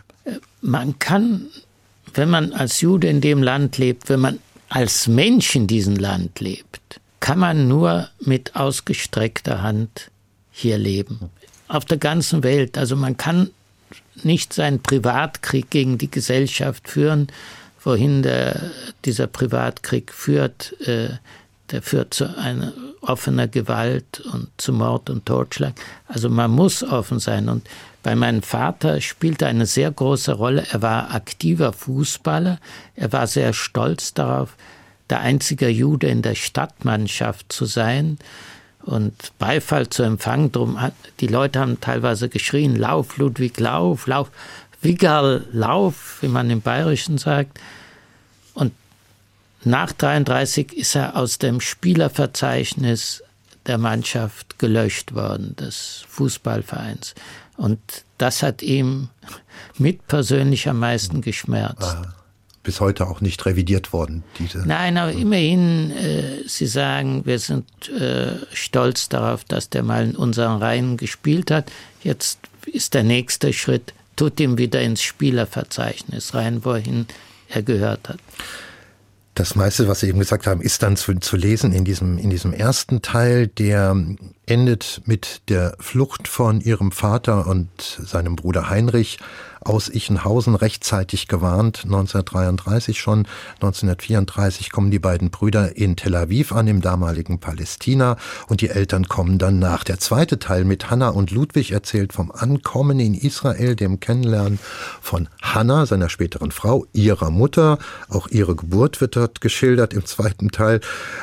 [0.61, 1.47] Man kann,
[2.15, 4.39] wenn man als Jude in dem Land lebt, wenn man
[4.69, 10.11] als Mensch in diesem Land lebt, kann man nur mit ausgestreckter Hand
[10.51, 11.31] hier leben.
[11.69, 12.77] Auf der ganzen Welt.
[12.77, 13.51] Also man kann
[14.23, 17.29] nicht seinen Privatkrieg gegen die Gesellschaft führen,
[17.83, 18.71] wohin der,
[19.05, 20.79] dieser Privatkrieg führt.
[20.87, 21.11] Äh,
[21.71, 22.73] der führt zu einer
[23.09, 25.75] offener Gewalt und zu Mord und Totschlag.
[26.07, 27.49] Also man muss offen sein.
[27.49, 27.67] Und
[28.03, 30.65] bei meinem Vater spielte eine sehr große Rolle.
[30.71, 32.59] Er war aktiver Fußballer.
[32.97, 34.57] Er war sehr stolz darauf,
[35.11, 38.19] der einzige Jude in der Stadtmannschaft zu sein
[38.83, 40.53] und Beifall zu empfangen.
[40.53, 44.31] Drum hat, die Leute haben teilweise geschrien, lauf, Ludwig, lauf, lauf,
[44.83, 47.59] Wigal, lauf, wie man im Bayerischen sagt.
[49.65, 53.23] Nach 33 ist er aus dem Spielerverzeichnis
[53.67, 57.15] der Mannschaft gelöscht worden, des Fußballvereins.
[57.57, 57.81] Und
[58.19, 59.09] das hat ihm
[59.79, 61.83] mit persönlich am meisten geschmerzt.
[61.83, 62.15] Ah,
[62.63, 64.59] bis heute auch nicht revidiert worden, diese.
[64.67, 70.17] Nein, aber immerhin, äh, Sie sagen, wir sind äh, stolz darauf, dass der mal in
[70.17, 71.71] unseren Reihen gespielt hat.
[72.03, 77.07] Jetzt ist der nächste Schritt, tut ihm wieder ins Spielerverzeichnis rein, wohin
[77.49, 78.19] er gehört hat.
[79.35, 82.31] Das meiste, was Sie eben gesagt haben, ist dann zu, zu lesen in diesem, in
[82.31, 83.97] diesem ersten Teil, der
[84.47, 89.19] endet mit der Flucht von ihrem Vater und seinem Bruder Heinrich
[89.65, 93.27] aus Ichenhausen rechtzeitig gewarnt, 1933 schon.
[93.57, 98.17] 1934 kommen die beiden Brüder in Tel Aviv an, im damaligen Palästina,
[98.49, 99.85] und die Eltern kommen dann nach.
[99.85, 104.59] Der zweite Teil mit Hannah und Ludwig erzählt vom Ankommen in Israel, dem Kennenlernen
[105.01, 107.79] von Hannah, seiner späteren Frau, ihrer Mutter.
[108.09, 110.81] Auch ihre Geburt wird dort geschildert im zweiten Teil.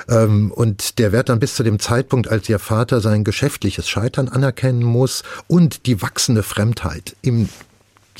[0.10, 4.30] Ähm, und der wird dann bis zu dem Zeitpunkt, als ihr Vater sein geschäftliches Scheitern
[4.30, 7.50] anerkennen muss und die wachsende Fremdheit im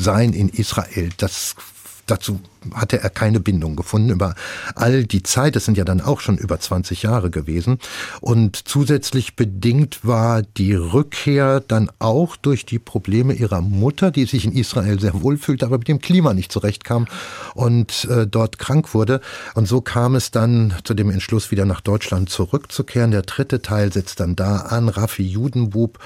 [0.02, 1.10] sein in Israel.
[1.18, 1.56] Das
[2.12, 2.42] dazu
[2.74, 4.36] hatte er keine Bindung gefunden über
[4.76, 5.56] all die Zeit.
[5.56, 7.80] Das sind ja dann auch schon über 20 Jahre gewesen.
[8.20, 14.46] Und zusätzlich bedingt war die Rückkehr dann auch durch die Probleme ihrer Mutter, die sich
[14.46, 17.08] in Israel sehr wohl fühlte, aber mit dem Klima nicht zurechtkam
[17.56, 19.22] und äh, dort krank wurde.
[19.56, 23.12] Und so kam es dann zu dem Entschluss, wieder nach Deutschland zurückzukehren.
[23.12, 24.90] Der dritte Teil setzt dann da an.
[24.90, 25.98] Raffi Judenbub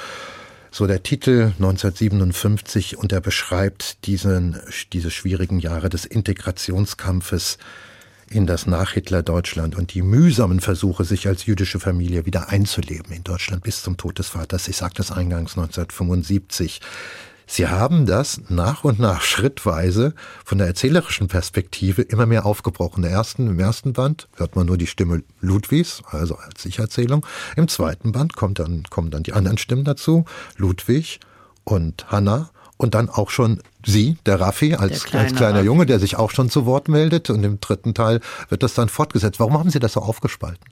[0.76, 4.60] so der Titel 1957 und er beschreibt diesen,
[4.92, 7.60] diese schwierigen Jahre des Integrationskampfes
[8.30, 13.64] in das Nach-Hitler-Deutschland und die mühsamen Versuche, sich als jüdische Familie wieder einzuleben in Deutschland
[13.64, 14.68] bis zum Tod des Vaters.
[14.68, 16.82] Ich sagte es eingangs 1975.
[17.48, 23.04] Sie haben das nach und nach schrittweise von der erzählerischen Perspektive immer mehr aufgebrochen.
[23.04, 27.26] Der ersten, Im ersten Band hört man nur die Stimme Ludwigs, also als Ich-Erzählung.
[27.56, 30.26] Im zweiten Band kommt dann, kommen dann die anderen Stimmen dazu,
[30.58, 31.20] Ludwig
[31.64, 35.66] und Hannah und dann auch schon Sie, der Raffi, als, der als kleiner Raffi.
[35.66, 37.30] Junge, der sich auch schon zu Wort meldet.
[37.30, 39.40] Und im dritten Teil wird das dann fortgesetzt.
[39.40, 40.66] Warum haben Sie das so aufgespalten?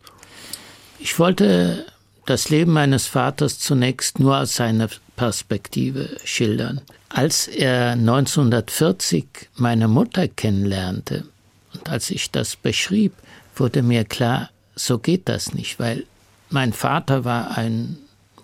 [1.00, 1.86] Ich wollte
[2.26, 6.82] das Leben meines Vaters zunächst nur aus seiner Perspektive schildern.
[7.10, 11.26] Als er 1940 meine Mutter kennenlernte
[11.74, 13.14] und als ich das beschrieb,
[13.56, 16.06] wurde mir klar, so geht das nicht, weil
[16.50, 17.98] mein Vater war ein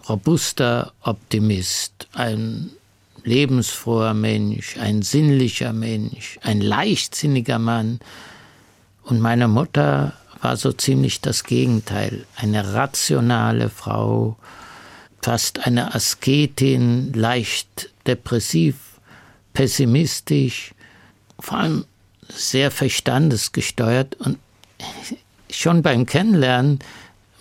[0.08, 2.72] robuster Optimist, ein
[3.24, 8.00] lebensfroher Mensch, ein sinnlicher Mensch, ein leichtsinniger Mann.
[9.04, 12.25] Und meine Mutter war so ziemlich das Gegenteil.
[12.36, 14.38] Eine rationale Frau,
[15.21, 18.75] fast eine Asketin, leicht depressiv,
[19.54, 20.73] pessimistisch,
[21.39, 21.86] vor allem
[22.30, 24.15] sehr verstandesgesteuert.
[24.15, 24.38] Und
[25.49, 26.80] schon beim Kennenlernen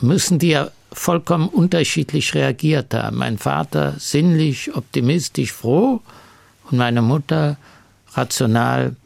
[0.00, 3.18] müssen die ja vollkommen unterschiedlich reagiert haben.
[3.18, 6.00] Mein Vater sinnlich, optimistisch, froh
[6.70, 7.56] und meine Mutter
[8.14, 8.96] rational.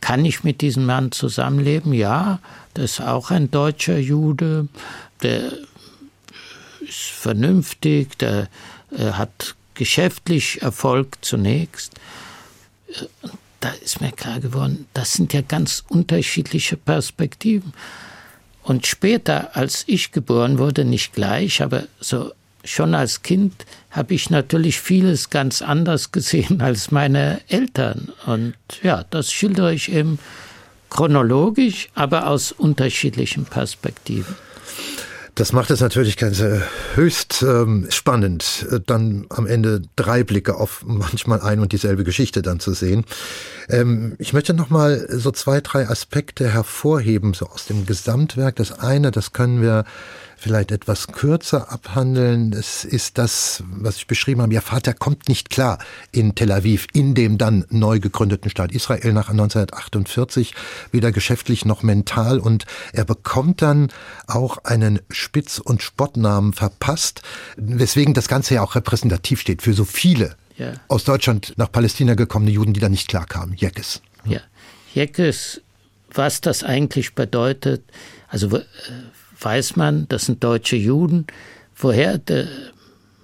[0.00, 1.92] Kann ich mit diesem Mann zusammenleben?
[1.92, 2.38] Ja,
[2.76, 4.68] das ist auch ein deutscher Jude,
[5.22, 5.52] der
[6.80, 8.48] ist vernünftig, der
[8.96, 11.94] äh, hat geschäftlich Erfolg zunächst.
[13.60, 17.72] Da ist mir klar geworden, das sind ja ganz unterschiedliche Perspektiven.
[18.62, 24.28] Und später, als ich geboren wurde, nicht gleich, aber so schon als Kind habe ich
[24.28, 28.12] natürlich vieles ganz anders gesehen als meine Eltern.
[28.26, 30.18] Und ja, das schildere ich eben
[30.96, 34.34] chronologisch, aber aus unterschiedlichen Perspektiven.
[35.34, 36.60] Das macht es natürlich ganz äh,
[36.94, 42.40] höchst ähm, spannend, äh, dann am Ende drei Blicke auf manchmal ein und dieselbe Geschichte
[42.40, 43.04] dann zu sehen.
[43.68, 48.56] Ähm, ich möchte noch mal so zwei, drei Aspekte hervorheben, so aus dem Gesamtwerk.
[48.56, 49.84] Das eine, das können wir
[50.46, 52.52] vielleicht etwas kürzer abhandeln.
[52.52, 54.54] Es ist das, was ich beschrieben habe.
[54.54, 55.78] Ihr Vater kommt nicht klar
[56.12, 60.54] in Tel Aviv, in dem dann neu gegründeten Staat Israel nach 1948,
[60.92, 62.38] weder geschäftlich noch mental.
[62.38, 63.88] Und er bekommt dann
[64.28, 67.22] auch einen Spitz- und Spottnamen verpasst,
[67.56, 70.74] weswegen das Ganze ja auch repräsentativ steht für so viele ja.
[70.86, 73.56] aus Deutschland nach Palästina gekommene Juden, die da nicht klarkamen.
[73.56, 74.00] Jeckes.
[74.24, 74.40] Ja,
[74.94, 75.60] Jeckes,
[76.14, 77.82] was das eigentlich bedeutet,
[78.28, 78.60] also
[79.40, 81.26] weiß man, das sind deutsche Juden.
[81.76, 82.46] Woher der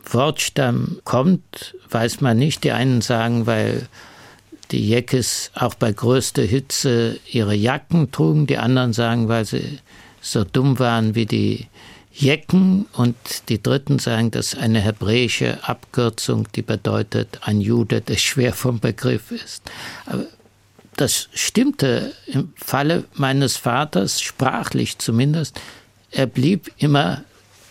[0.05, 2.65] Wortstamm kommt, weiß man nicht.
[2.65, 3.89] Die einen sagen, weil
[4.71, 9.79] die Jeckes auch bei größter Hitze ihre Jacken trugen, die anderen sagen, weil sie
[10.21, 11.67] so dumm waren wie die
[12.15, 13.17] Jecken und
[13.49, 18.81] die Dritten sagen, das ist eine hebräische Abkürzung, die bedeutet ein Jude, der schwer vom
[18.81, 19.63] Begriff ist.
[20.07, 20.27] Aber
[20.97, 25.59] das stimmte im Falle meines Vaters, sprachlich zumindest,
[26.13, 27.25] er blieb immer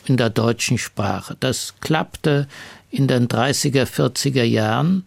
[0.06, 1.38] in der deutschen Sprache.
[1.40, 2.48] Das klappte
[2.90, 5.06] in den 30er, 40er Jahren,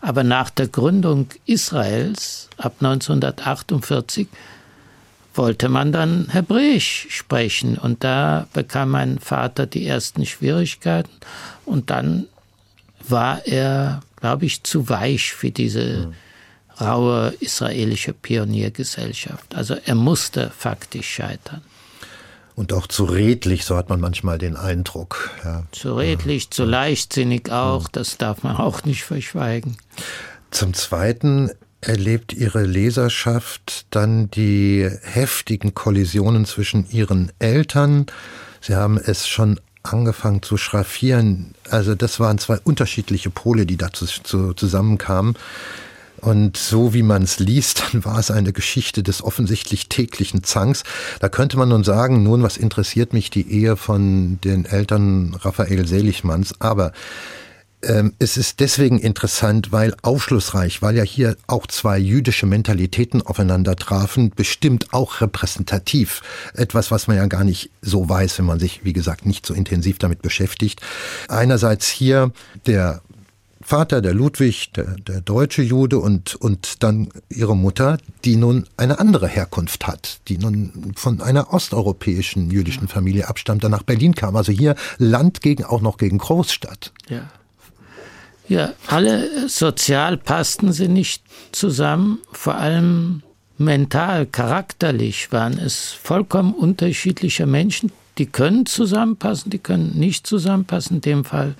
[0.00, 4.28] aber nach der Gründung Israels ab 1948
[5.34, 11.12] wollte man dann Hebräisch sprechen und da bekam mein Vater die ersten Schwierigkeiten
[11.66, 12.26] und dann
[13.08, 16.12] war er, glaube ich, zu weich für diese
[16.80, 19.54] raue israelische Pioniergesellschaft.
[19.54, 21.62] Also er musste faktisch scheitern.
[22.56, 25.30] Und auch zu redlich, so hat man manchmal den Eindruck.
[25.44, 25.64] Ja.
[25.72, 29.76] Zu redlich, zu leichtsinnig auch, das darf man auch nicht verschweigen.
[30.50, 31.50] Zum Zweiten
[31.82, 38.06] erlebt Ihre Leserschaft dann die heftigen Kollisionen zwischen Ihren Eltern.
[38.62, 41.54] Sie haben es schon angefangen zu schraffieren.
[41.70, 44.06] Also das waren zwei unterschiedliche Pole, die dazu
[44.54, 45.36] zusammenkamen.
[46.20, 50.82] Und so wie man es liest, dann war es eine Geschichte des offensichtlich täglichen Zanks.
[51.20, 55.86] Da könnte man nun sagen, nun, was interessiert mich die Ehe von den Eltern Raphael
[55.86, 56.60] Seligmanns?
[56.60, 56.92] Aber
[57.82, 63.76] ähm, es ist deswegen interessant, weil aufschlussreich, weil ja hier auch zwei jüdische Mentalitäten aufeinander
[63.76, 66.22] trafen, bestimmt auch repräsentativ.
[66.54, 69.54] Etwas, was man ja gar nicht so weiß, wenn man sich, wie gesagt, nicht so
[69.54, 70.80] intensiv damit beschäftigt.
[71.28, 72.32] Einerseits hier
[72.66, 73.02] der
[73.66, 79.00] Vater, der Ludwig, der, der deutsche Jude und, und dann ihre Mutter, die nun eine
[79.00, 84.36] andere Herkunft hat, die nun von einer osteuropäischen jüdischen Familie abstammt, dann nach Berlin kam.
[84.36, 86.92] Also hier Land gegen, auch noch gegen Großstadt.
[87.08, 87.28] Ja.
[88.46, 93.24] Ja, alle sozial passten sie nicht zusammen, vor allem
[93.58, 97.90] mental, charakterlich waren es vollkommen unterschiedliche Menschen.
[98.18, 100.98] Die können zusammenpassen, die können nicht zusammenpassen.
[100.98, 101.56] In dem Fall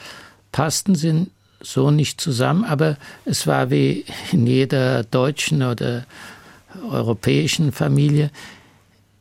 [0.52, 1.26] passten sie
[1.70, 6.04] so nicht zusammen, aber es war wie in jeder deutschen oder
[6.90, 8.30] europäischen Familie.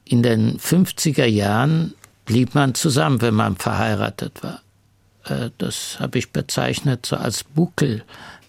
[0.04, 1.94] In den 50er Jahren
[2.26, 4.62] blieb man zusammen, wenn man verheiratet war.
[5.26, 8.04] Äh, das habe ich bezeichnet so als Buckel.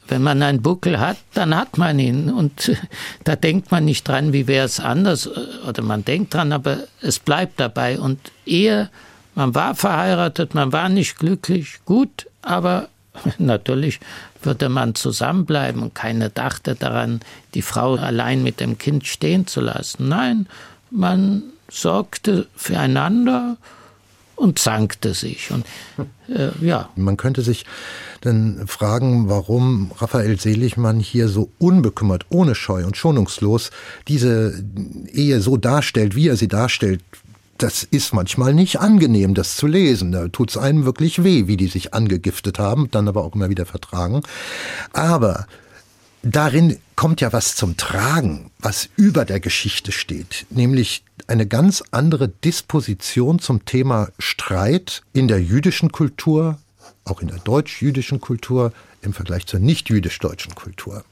[0.09, 2.31] Wenn man einen Buckel hat, dann hat man ihn.
[2.31, 2.73] Und
[3.25, 5.29] da denkt man nicht dran, wie wäre es anders.
[5.67, 7.99] Oder man denkt dran, aber es bleibt dabei.
[7.99, 8.91] Und ehe
[9.37, 12.89] man war verheiratet, man war nicht glücklich, gut, aber
[13.39, 14.01] Natürlich
[14.43, 17.21] würde man zusammenbleiben und keiner dachte daran,
[17.55, 20.09] die Frau allein mit dem Kind stehen zu lassen.
[20.09, 20.47] Nein,
[20.91, 23.57] man sorgte füreinander
[24.37, 25.51] und zankte sich.
[25.51, 25.67] Und,
[26.29, 26.91] äh, ja.
[26.95, 27.65] Man könnte sich
[28.21, 33.71] dann fragen, warum Raphael Seligmann hier so unbekümmert, ohne Scheu und schonungslos
[34.09, 34.63] diese
[35.13, 37.03] Ehe so darstellt, wie er sie darstellt,
[37.59, 40.13] das ist manchmal nicht angenehm, das zu lesen.
[40.13, 43.51] Da tut es einem wirklich weh, wie die sich angegiftet haben, dann aber auch immer
[43.51, 44.23] wieder vertragen.
[44.93, 45.47] Aber
[46.23, 52.29] darin kommt ja was zum Tragen, was über der Geschichte steht, nämlich eine ganz andere
[52.29, 56.59] Disposition zum Thema Streit in der jüdischen Kultur,
[57.05, 61.05] auch in der deutsch-jüdischen Kultur im Vergleich zur nicht-jüdisch-deutschen Kultur.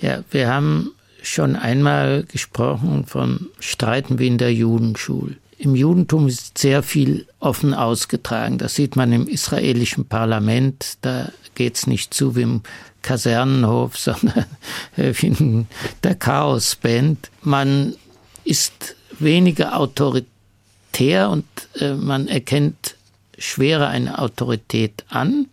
[0.00, 0.90] Ja, wir haben
[1.24, 5.36] schon einmal gesprochen vom Streiten wie in der Judenschule.
[5.58, 8.58] Im Judentum ist sehr viel offen ausgetragen.
[8.58, 10.98] Das sieht man im israelischen Parlament.
[11.00, 12.62] Da geht es nicht zu wie im
[13.02, 14.44] Kasernenhof, sondern
[14.96, 15.66] wie in
[16.02, 17.30] der Chaosband.
[17.42, 17.94] Man
[18.44, 21.46] ist weniger autoritär und
[21.80, 22.96] äh, man erkennt
[23.38, 25.46] schwerer eine Autorität an.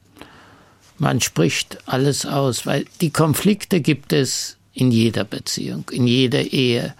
[0.97, 6.93] Man spricht alles aus, weil die Konflikte gibt es in jeder Beziehung, in jeder Ehe.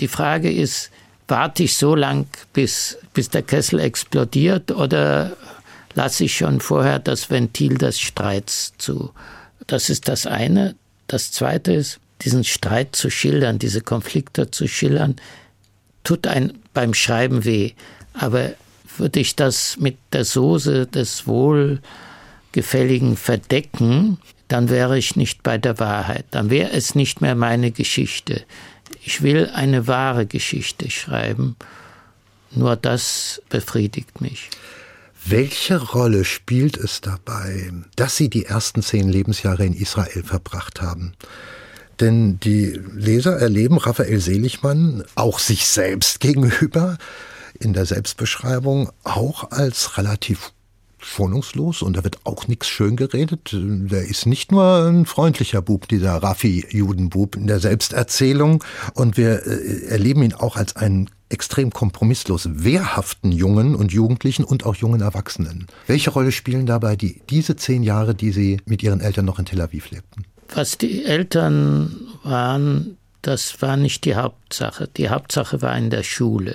[0.00, 0.90] Die Frage ist,
[1.28, 5.36] warte ich so lang, bis, bis der Kessel explodiert oder
[5.94, 9.12] lasse ich schon vorher das Ventil des Streits zu?
[9.66, 10.74] Das ist das eine.
[11.06, 15.16] Das zweite ist, diesen Streit zu schildern, diese Konflikte zu schildern,
[16.04, 17.72] tut ein beim Schreiben weh.
[18.12, 18.52] Aber
[18.96, 25.78] würde ich das mit der Soße des Wohlgefälligen verdecken, dann wäre ich nicht bei der
[25.78, 26.26] Wahrheit.
[26.30, 28.44] Dann wäre es nicht mehr meine Geschichte.
[29.04, 31.56] Ich will eine wahre Geschichte schreiben.
[32.52, 34.50] Nur das befriedigt mich.
[35.24, 41.14] Welche Rolle spielt es dabei, dass Sie die ersten zehn Lebensjahre in Israel verbracht haben?
[41.98, 46.98] Denn die Leser erleben Raphael Seligmann auch sich selbst gegenüber
[47.58, 50.52] in der Selbstbeschreibung auch als relativ
[50.98, 53.50] schonungslos und da wird auch nichts schön geredet.
[53.52, 59.86] Der ist nicht nur ein freundlicher Bub, dieser Raffi-Judenbub in der Selbsterzählung und wir äh,
[59.88, 65.66] erleben ihn auch als einen extrem kompromisslos wehrhaften Jungen und Jugendlichen und auch jungen Erwachsenen.
[65.86, 69.44] Welche Rolle spielen dabei die, diese zehn Jahre, die Sie mit Ihren Eltern noch in
[69.44, 70.24] Tel Aviv lebten?
[70.54, 74.88] Was die Eltern waren, das war nicht die Hauptsache.
[74.96, 76.54] Die Hauptsache war in der Schule.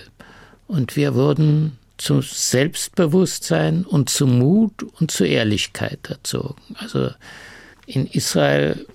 [0.68, 6.60] Und wir wurden zu Selbstbewusstsein und zu Mut und zu Ehrlichkeit erzogen.
[6.80, 7.12] Also
[7.86, 8.88] in Israel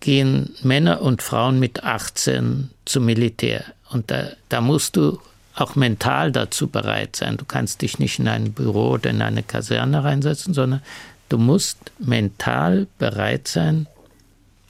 [0.00, 3.64] gehen Männer und Frauen mit 18 zum Militär.
[3.90, 5.20] Und da, da musst du
[5.54, 7.36] auch mental dazu bereit sein.
[7.36, 10.80] Du kannst dich nicht in ein Büro oder in eine Kaserne reinsetzen, sondern
[11.28, 13.88] du musst mental bereit sein,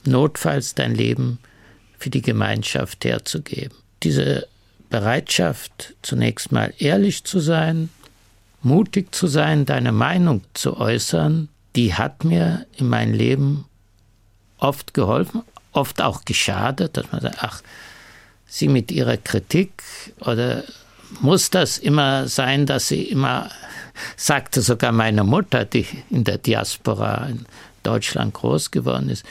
[0.03, 1.39] notfalls dein Leben
[1.97, 3.77] für die Gemeinschaft herzugeben.
[4.03, 4.49] Diese
[4.99, 7.89] Bereitschaft, zunächst mal ehrlich zu sein,
[8.61, 13.65] mutig zu sein, deine Meinung zu äußern, die hat mir in meinem Leben
[14.57, 15.41] oft geholfen,
[15.73, 17.61] oft auch geschadet, dass man sagt, ach,
[18.47, 19.83] sie mit ihrer Kritik
[20.21, 20.63] oder
[21.19, 23.49] muss das immer sein, dass sie immer,
[24.15, 27.45] sagte sogar meine Mutter, die in der Diaspora in
[27.83, 29.25] Deutschland groß geworden ist,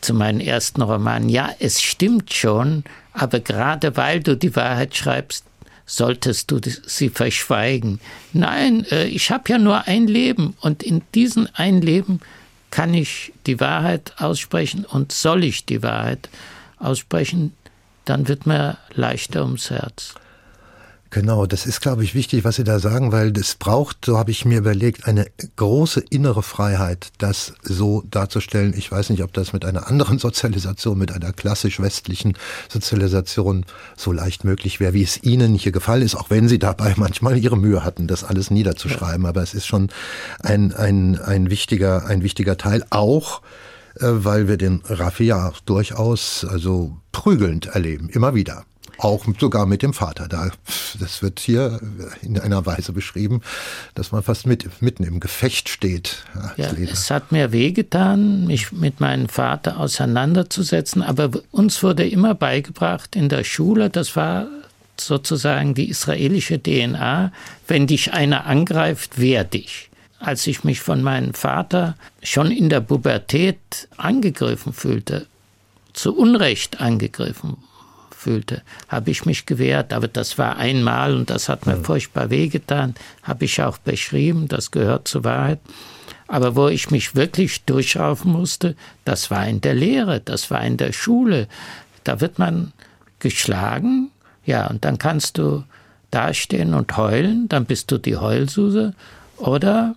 [0.00, 5.44] zu meinen ersten Romanen, ja, es stimmt schon, aber gerade weil du die Wahrheit schreibst,
[5.86, 8.00] solltest du sie verschweigen.
[8.32, 12.20] Nein, äh, ich habe ja nur ein Leben und in diesem ein Leben
[12.70, 16.30] kann ich die Wahrheit aussprechen und soll ich die Wahrheit
[16.78, 17.52] aussprechen,
[18.04, 20.14] dann wird mir leichter ums Herz.
[21.14, 24.30] Genau, das ist, glaube ich, wichtig, was Sie da sagen, weil es braucht, so habe
[24.30, 28.72] ich mir überlegt, eine große innere Freiheit, das so darzustellen.
[28.74, 32.32] Ich weiß nicht, ob das mit einer anderen Sozialisation, mit einer klassisch westlichen
[32.70, 36.94] Sozialisation so leicht möglich wäre, wie es Ihnen hier gefallen ist, auch wenn Sie dabei
[36.96, 39.26] manchmal Ihre Mühe hatten, das alles niederzuschreiben.
[39.26, 39.90] Aber es ist schon
[40.42, 43.42] ein, ein, ein wichtiger, ein wichtiger Teil, auch
[43.96, 48.64] äh, weil wir den Raffia durchaus also prügelnd erleben, immer wieder.
[48.98, 50.28] Auch sogar mit dem Vater.
[50.28, 50.50] Da,
[51.00, 51.80] das wird hier
[52.22, 53.40] in einer Weise beschrieben,
[53.94, 56.24] dass man fast mit, mitten im Gefecht steht.
[56.56, 63.16] Ja, es hat mir wehgetan, mich mit meinem Vater auseinanderzusetzen, aber uns wurde immer beigebracht
[63.16, 64.46] in der Schule, das war
[65.00, 67.32] sozusagen die israelische DNA,
[67.66, 69.88] wenn dich einer angreift, wehr dich.
[70.20, 75.26] Als ich mich von meinem Vater schon in der Pubertät angegriffen fühlte,
[75.92, 77.56] zu Unrecht angegriffen
[78.22, 79.92] fühlte, habe ich mich gewehrt.
[79.92, 81.84] Aber das war einmal und das hat mir mhm.
[81.84, 85.60] furchtbar wehgetan, habe ich auch beschrieben, das gehört zur Wahrheit.
[86.28, 90.76] Aber wo ich mich wirklich durchraufen musste, das war in der Lehre, das war in
[90.76, 91.48] der Schule.
[92.04, 92.72] Da wird man
[93.18, 94.10] geschlagen,
[94.44, 95.64] ja, und dann kannst du
[96.10, 98.94] dastehen und heulen, dann bist du die Heulsuse.
[99.36, 99.94] Oder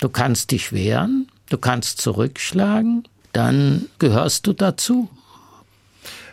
[0.00, 5.08] du kannst dich wehren, du kannst zurückschlagen, dann gehörst du dazu.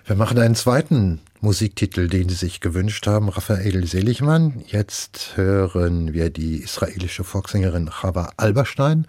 [0.05, 4.63] Wir machen einen zweiten Musiktitel, den Sie sich gewünscht haben, Raphael Seligmann.
[4.67, 9.05] Jetzt hören wir die israelische Volkssängerin Chava Alberstein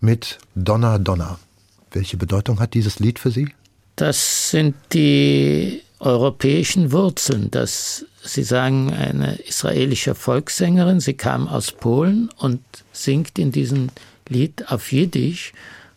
[0.00, 1.38] mit Donna Donna.
[1.90, 3.48] Welche Bedeutung hat dieses Lied für Sie?
[3.96, 7.50] Das sind die europäischen Wurzeln.
[7.50, 12.60] Das, Sie sagen, eine israelische Volkssängerin, sie kam aus Polen und
[12.92, 13.90] singt in diesem
[14.28, 15.52] Lied auf Jiddisch.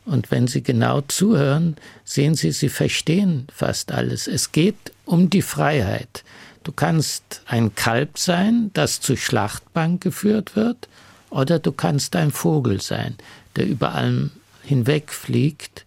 [0.05, 4.27] Und wenn Sie genau zuhören, sehen Sie, Sie verstehen fast alles.
[4.27, 4.75] Es geht
[5.05, 6.23] um die Freiheit.
[6.63, 10.87] Du kannst ein Kalb sein, das zur Schlachtbank geführt wird,
[11.29, 13.15] oder du kannst ein Vogel sein,
[13.55, 14.31] der über allem
[14.63, 15.85] hinwegfliegt.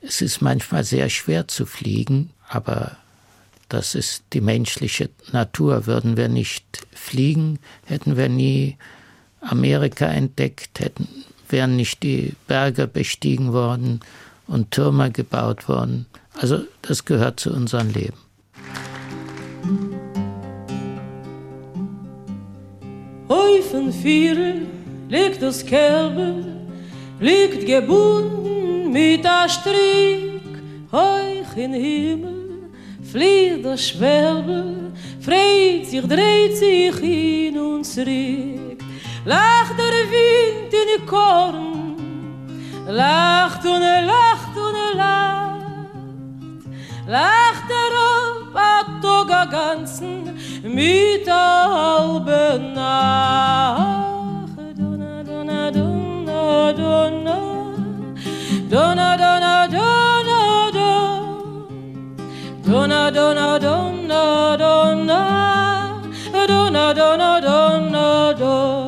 [0.00, 2.96] Es ist manchmal sehr schwer zu fliegen, aber
[3.68, 5.86] das ist die menschliche Natur.
[5.86, 8.76] Würden wir nicht fliegen, hätten wir nie
[9.40, 11.06] Amerika entdeckt, hätten
[11.50, 14.00] wären nicht die Berge bestiegen worden
[14.46, 16.06] und Türme gebaut worden.
[16.34, 18.18] Also das gehört zu unserem Leben.
[23.90, 24.66] Dem Viertel
[25.08, 26.34] liegt das Kälber,
[27.18, 30.42] liegt gebunden mit der Strick.
[30.92, 32.70] Hoch in Himmel
[33.10, 38.78] flieht das Schwärme, freit sich, dreht sich hin und zurück.
[39.24, 41.96] Lacht der Wind in die Korn,
[42.86, 45.66] lacht und lacht und lacht.
[47.06, 52.44] Lacht er auf patoga er ganzen mit a halbe
[52.74, 53.78] nach
[54.78, 57.36] dona dona dona dona
[58.72, 59.50] dona dona dona
[62.66, 65.22] dona dona dona dona dona
[66.48, 68.80] dona dona dona dona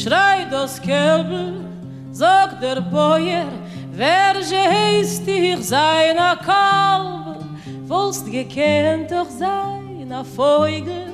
[0.00, 1.60] Schrei das Kälbel,
[2.10, 3.44] sagt der Bäuer,
[4.00, 7.44] Wer je heist dir sein a kalb,
[7.86, 11.12] wolst gekent doch sein a feuge,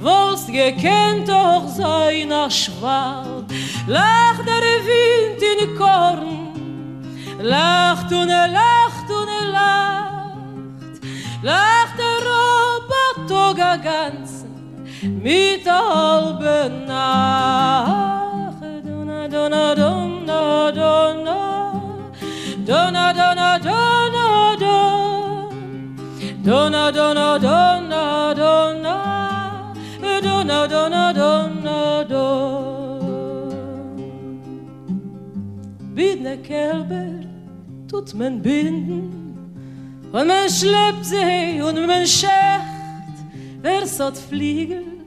[0.00, 3.46] wolst gekent doch sein a schwalb.
[3.86, 6.50] Lach der wind in korn,
[7.38, 10.36] lach du ne er lach du ne er lach.
[11.42, 14.44] Lach der roba toga ganz,
[15.22, 18.62] mit a halbe nacht.
[18.84, 21.35] Dona, dona, dona, dona.
[22.66, 25.48] Dona dona dona dona.
[26.44, 28.96] Dona dona dona dona.
[30.24, 32.36] Dona dona dona dona.
[35.94, 37.24] Bin der Kerber
[37.88, 39.26] tut man binden.
[40.12, 42.62] Wenn man schleppt sie und man schert
[43.62, 45.04] Wer sot fliegen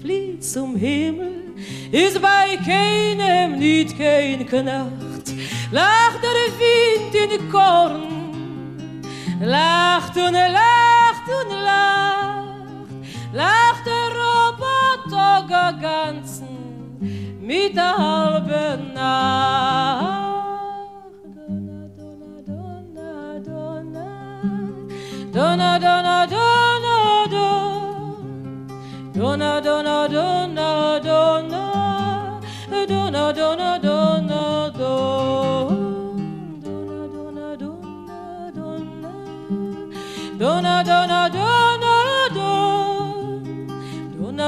[0.00, 1.54] flieht zum Himmel.
[1.90, 5.11] Ist bei keinem nit kein Knacht
[5.70, 9.02] Lacht der Wind in die Korn,
[9.40, 12.90] lacht und er lacht und lacht,
[13.32, 16.52] lacht der Roboter ganzen
[17.40, 20.22] mit der halben Nacht.
[25.32, 26.88] Donna, donna, donna, donna,
[29.14, 31.61] donna, donna, donna, donna, donna, donna, donna, donna,
[32.86, 35.82] dona dona dona dona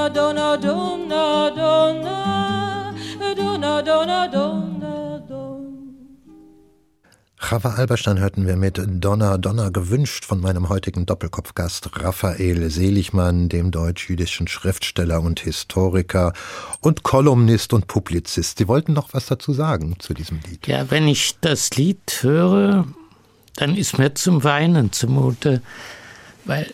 [0.09, 1.04] dona dona
[7.45, 13.69] Chava Alberstein hörten wir mit Donna Donna gewünscht von meinem heutigen Doppelkopfgast Raphael Seligmann, dem
[13.69, 16.33] deutsch-jüdischen Schriftsteller und Historiker
[16.81, 18.57] und Kolumnist und Publizist.
[18.57, 20.65] Sie wollten noch was dazu sagen zu diesem Lied?
[20.65, 22.87] Ja, wenn ich das Lied höre,
[23.57, 25.61] dann ist mir zum Weinen zumute,
[26.45, 26.73] weil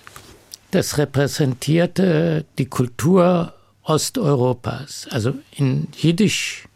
[0.72, 3.53] das repräsentierte die Kultur
[3.84, 5.09] Osteuropas.
[5.11, 6.69] Also in jiddischer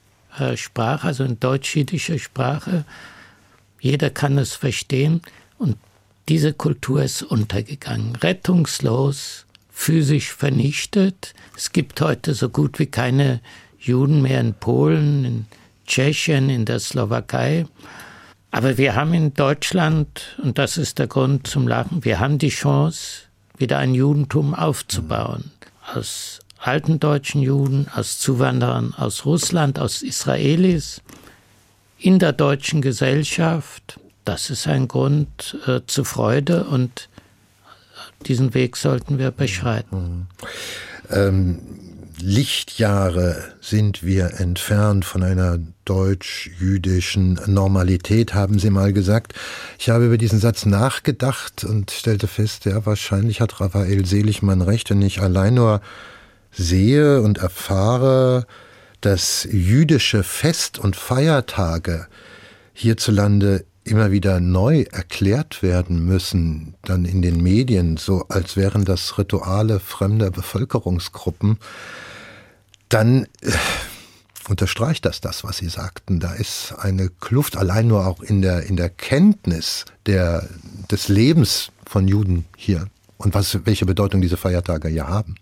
[0.56, 2.84] Sprache, also in deutsch-jiddischer Sprache,
[3.86, 5.22] jeder kann es verstehen
[5.60, 5.78] und
[6.28, 11.36] diese Kultur ist untergegangen, rettungslos, physisch vernichtet.
[11.56, 13.42] Es gibt heute so gut wie keine
[13.78, 15.46] Juden mehr in Polen, in
[15.86, 17.68] Tschechien, in der Slowakei.
[18.50, 22.50] Aber wir haben in Deutschland, und das ist der Grund zum Lachen, wir haben die
[22.50, 23.26] Chance,
[23.56, 25.52] wieder ein Judentum aufzubauen.
[25.94, 31.04] Aus alten deutschen Juden, aus Zuwanderern aus Russland, aus Israelis,
[32.06, 34.00] in der deutschen Gesellschaft.
[34.26, 37.10] Das ist ein Grund äh, zur Freude und
[38.28, 40.28] diesen Weg sollten wir beschreiten.
[41.10, 41.60] Ähm,
[42.22, 49.34] Lichtjahre sind wir entfernt von einer deutsch-jüdischen Normalität, haben Sie mal gesagt.
[49.80, 54.92] Ich habe über diesen Satz nachgedacht und stellte fest, ja, wahrscheinlich hat Raphael Seligmann recht,
[54.92, 55.82] wenn ich allein nur
[56.52, 58.46] sehe und erfahre,
[59.06, 62.08] dass jüdische Fest- und Feiertage
[62.74, 69.20] hierzulande immer wieder neu erklärt werden müssen, dann in den Medien, so als wären das
[69.20, 71.60] Rituale fremder Bevölkerungsgruppen,
[72.90, 73.52] dann äh,
[74.50, 76.20] unterstreicht das das, was Sie sagten.
[76.20, 80.50] Da ist eine Kluft allein nur auch in der, in der Kenntnis der,
[80.90, 82.88] des Lebens von Juden hier
[83.18, 85.36] und was, welche Bedeutung diese Feiertage ja haben.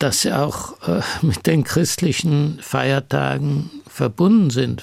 [0.00, 4.82] Dass sie auch äh, mit den christlichen Feiertagen verbunden sind,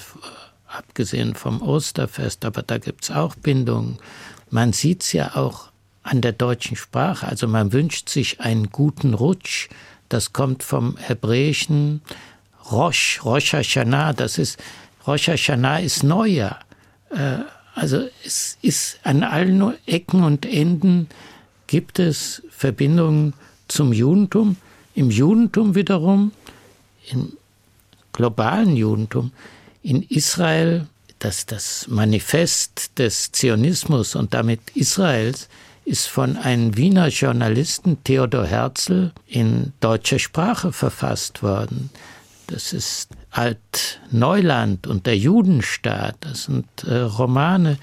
[0.68, 3.98] abgesehen vom Osterfest, aber da gibt es auch Bindungen.
[4.48, 5.70] Man sieht es ja auch
[6.04, 9.68] an der deutschen Sprache, also man wünscht sich einen guten Rutsch,
[10.08, 12.00] das kommt vom hebräischen
[12.70, 14.62] Rosh, Rosh Hashanah, das ist,
[15.04, 16.60] Rosh Hashanah ist Neujahr.
[17.10, 17.38] Äh,
[17.74, 21.08] also es ist an allen Ecken und Enden
[21.66, 23.34] gibt es Verbindungen
[23.66, 24.56] zum Judentum
[24.98, 26.32] Im Judentum wiederum,
[27.08, 27.34] im
[28.12, 29.30] globalen Judentum,
[29.80, 30.88] in Israel,
[31.20, 35.48] dass das Manifest des Zionismus und damit Israels
[35.84, 41.90] ist von einem Wiener Journalisten, Theodor Herzl, in deutscher Sprache verfasst worden.
[42.48, 46.16] Das ist Alt-Neuland und der Judenstaat.
[46.22, 47.78] Das sind äh, Romane.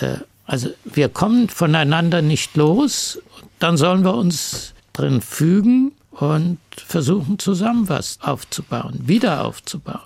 [0.00, 3.20] Äh, also wir kommen voneinander nicht los.
[3.58, 10.00] Dann sollen wir uns drin fügen und versuchen zusammen was aufzubauen, wieder aufzubauen.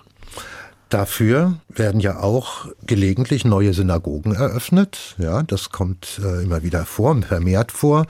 [0.89, 5.15] Dafür werden ja auch gelegentlich neue Synagogen eröffnet.
[5.19, 8.07] Ja, das kommt äh, immer wieder vor, vermehrt vor.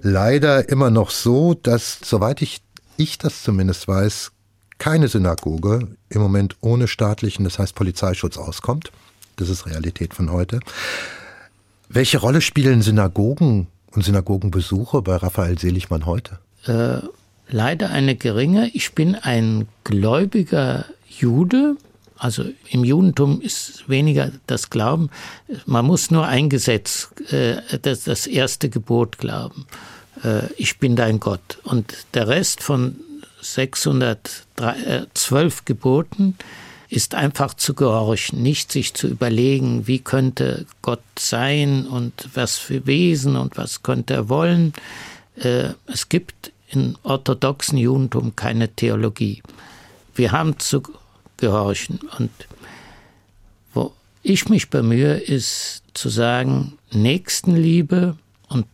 [0.00, 2.62] Leider immer noch so, dass, soweit ich,
[2.96, 4.32] ich das zumindest weiß,
[4.78, 8.90] keine Synagoge im Moment ohne staatlichen, das heißt Polizeischutz auskommt.
[9.36, 10.60] Das ist Realität von heute.
[11.88, 16.38] Welche Rolle spielen Synagogen und Synagogenbesuche bei Raphael Seligmann heute?
[16.66, 17.06] Äh,
[17.48, 18.70] leider eine geringe.
[18.72, 21.76] Ich bin ein gläubiger Jude,
[22.16, 25.10] also im Judentum ist weniger das Glauben.
[25.66, 29.66] Man muss nur ein Gesetz, äh, das, das erste Gebot glauben.
[30.22, 31.58] Äh, ich bin dein Gott.
[31.64, 32.96] Und der Rest von
[33.42, 36.36] 612 Geboten
[36.88, 42.86] ist einfach zu gehorchen, nicht sich zu überlegen, wie könnte Gott sein und was für
[42.86, 44.72] Wesen und was könnte er wollen.
[45.36, 49.42] Äh, es gibt im orthodoxen Judentum keine Theologie.
[50.14, 50.82] Wir haben zu
[51.36, 52.00] gehorchen.
[52.18, 52.30] Und
[53.72, 58.16] wo ich mich bemühe, ist zu sagen, Nächstenliebe
[58.48, 58.66] und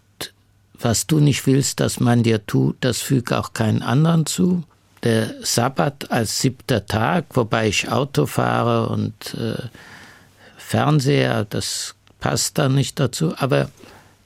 [0.78, 4.64] was du nicht willst, dass man dir tut, das füge auch keinen anderen zu.
[5.02, 9.68] Der Sabbat als siebter Tag, wobei ich Auto fahre und äh,
[10.58, 13.70] Fernseher, das passt da nicht dazu, aber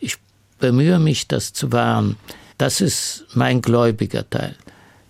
[0.01, 0.19] ich
[0.59, 2.17] bemühe mich, das zu wahren.
[2.59, 4.57] Das ist mein gläubiger Teil.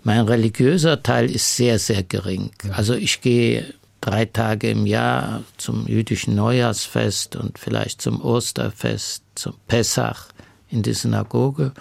[0.02, 2.50] Mein religiöser Teil ist sehr, sehr gering.
[2.72, 9.54] Also ich gehe drei Tage im Jahr zum jüdischen Neujahrsfest und vielleicht zum Osterfest, zum
[9.66, 10.28] Pessach
[10.68, 11.72] in die Synagoge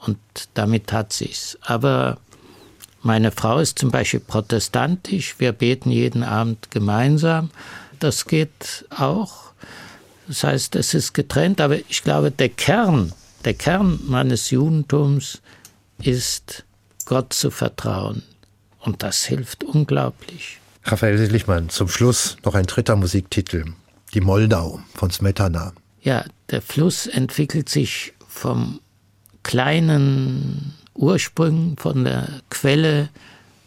[0.00, 0.18] und
[0.54, 1.56] damit hat sich's.
[1.62, 2.18] Aber
[3.02, 5.36] meine Frau ist zum Beispiel protestantisch.
[5.38, 7.50] Wir beten jeden Abend gemeinsam.
[8.00, 9.44] Das geht auch.
[10.26, 13.12] Das heißt, es ist getrennt, aber ich glaube, der Kern,
[13.44, 15.40] der Kern meines Judentums
[16.02, 16.64] ist
[17.04, 18.22] Gott zu vertrauen.
[18.80, 20.58] Und das hilft unglaublich.
[20.84, 23.64] Raphael Seligmann, zum Schluss noch ein dritter Musiktitel.
[24.12, 25.72] Die Moldau von Smetana.
[26.02, 28.80] Ja, der Fluss entwickelt sich vom
[29.42, 33.08] kleinen Ursprung, von der Quelle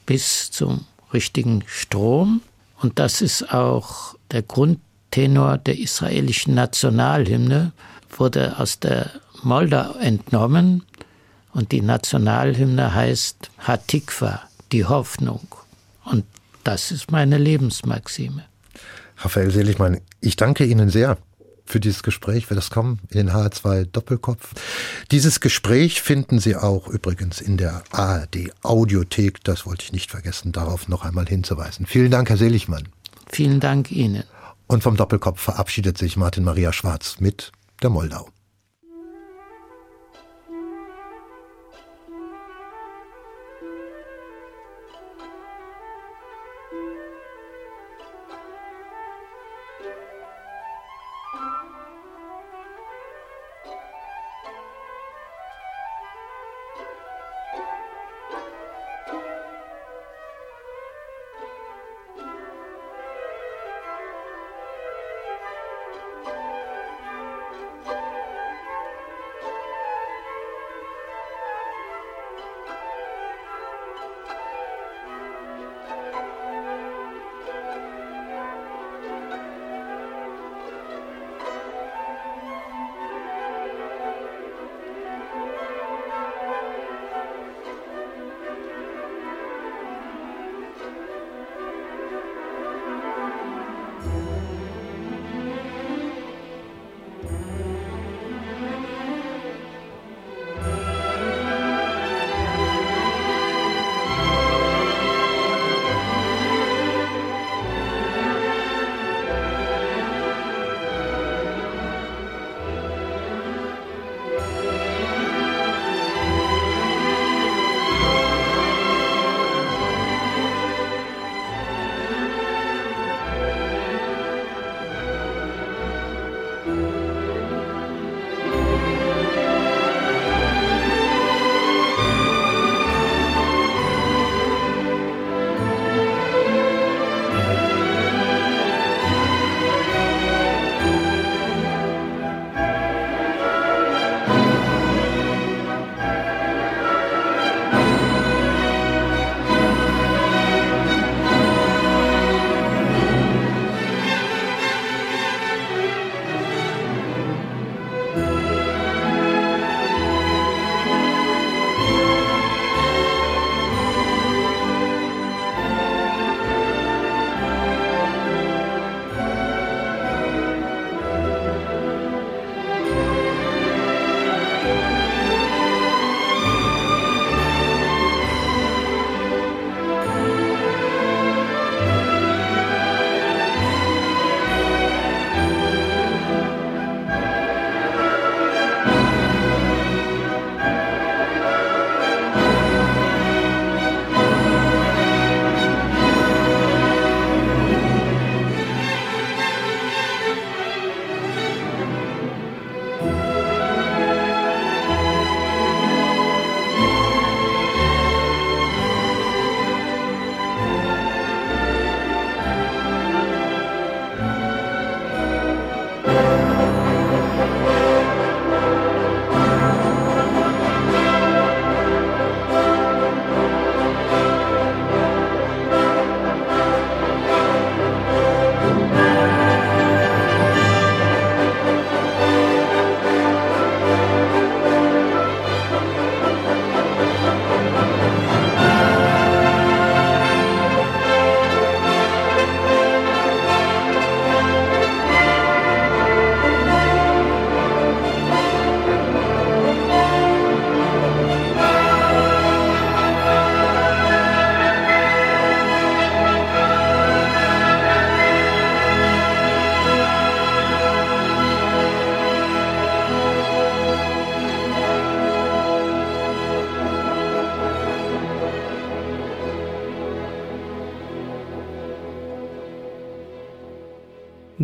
[0.05, 2.41] bis zum richtigen Strom.
[2.79, 7.71] Und das ist auch der Grundtenor der israelischen Nationalhymne,
[8.15, 9.09] wurde aus der
[9.43, 10.83] Moldau entnommen
[11.53, 15.47] und die Nationalhymne heißt Hatikva, die Hoffnung.
[16.05, 16.25] Und
[16.63, 18.43] das ist meine Lebensmaxime.
[19.17, 21.17] Raphael Seligmann, ich danke Ihnen sehr
[21.65, 24.53] für dieses Gespräch, für das Kommen in den HR2 Doppelkopf.
[25.11, 29.43] Dieses Gespräch finden Sie auch übrigens in der ARD Audiothek.
[29.43, 31.85] Das wollte ich nicht vergessen, darauf noch einmal hinzuweisen.
[31.85, 32.87] Vielen Dank, Herr Seligmann.
[33.29, 34.23] Vielen Dank Ihnen.
[34.67, 38.29] Und vom Doppelkopf verabschiedet sich Martin Maria Schwarz mit der Moldau.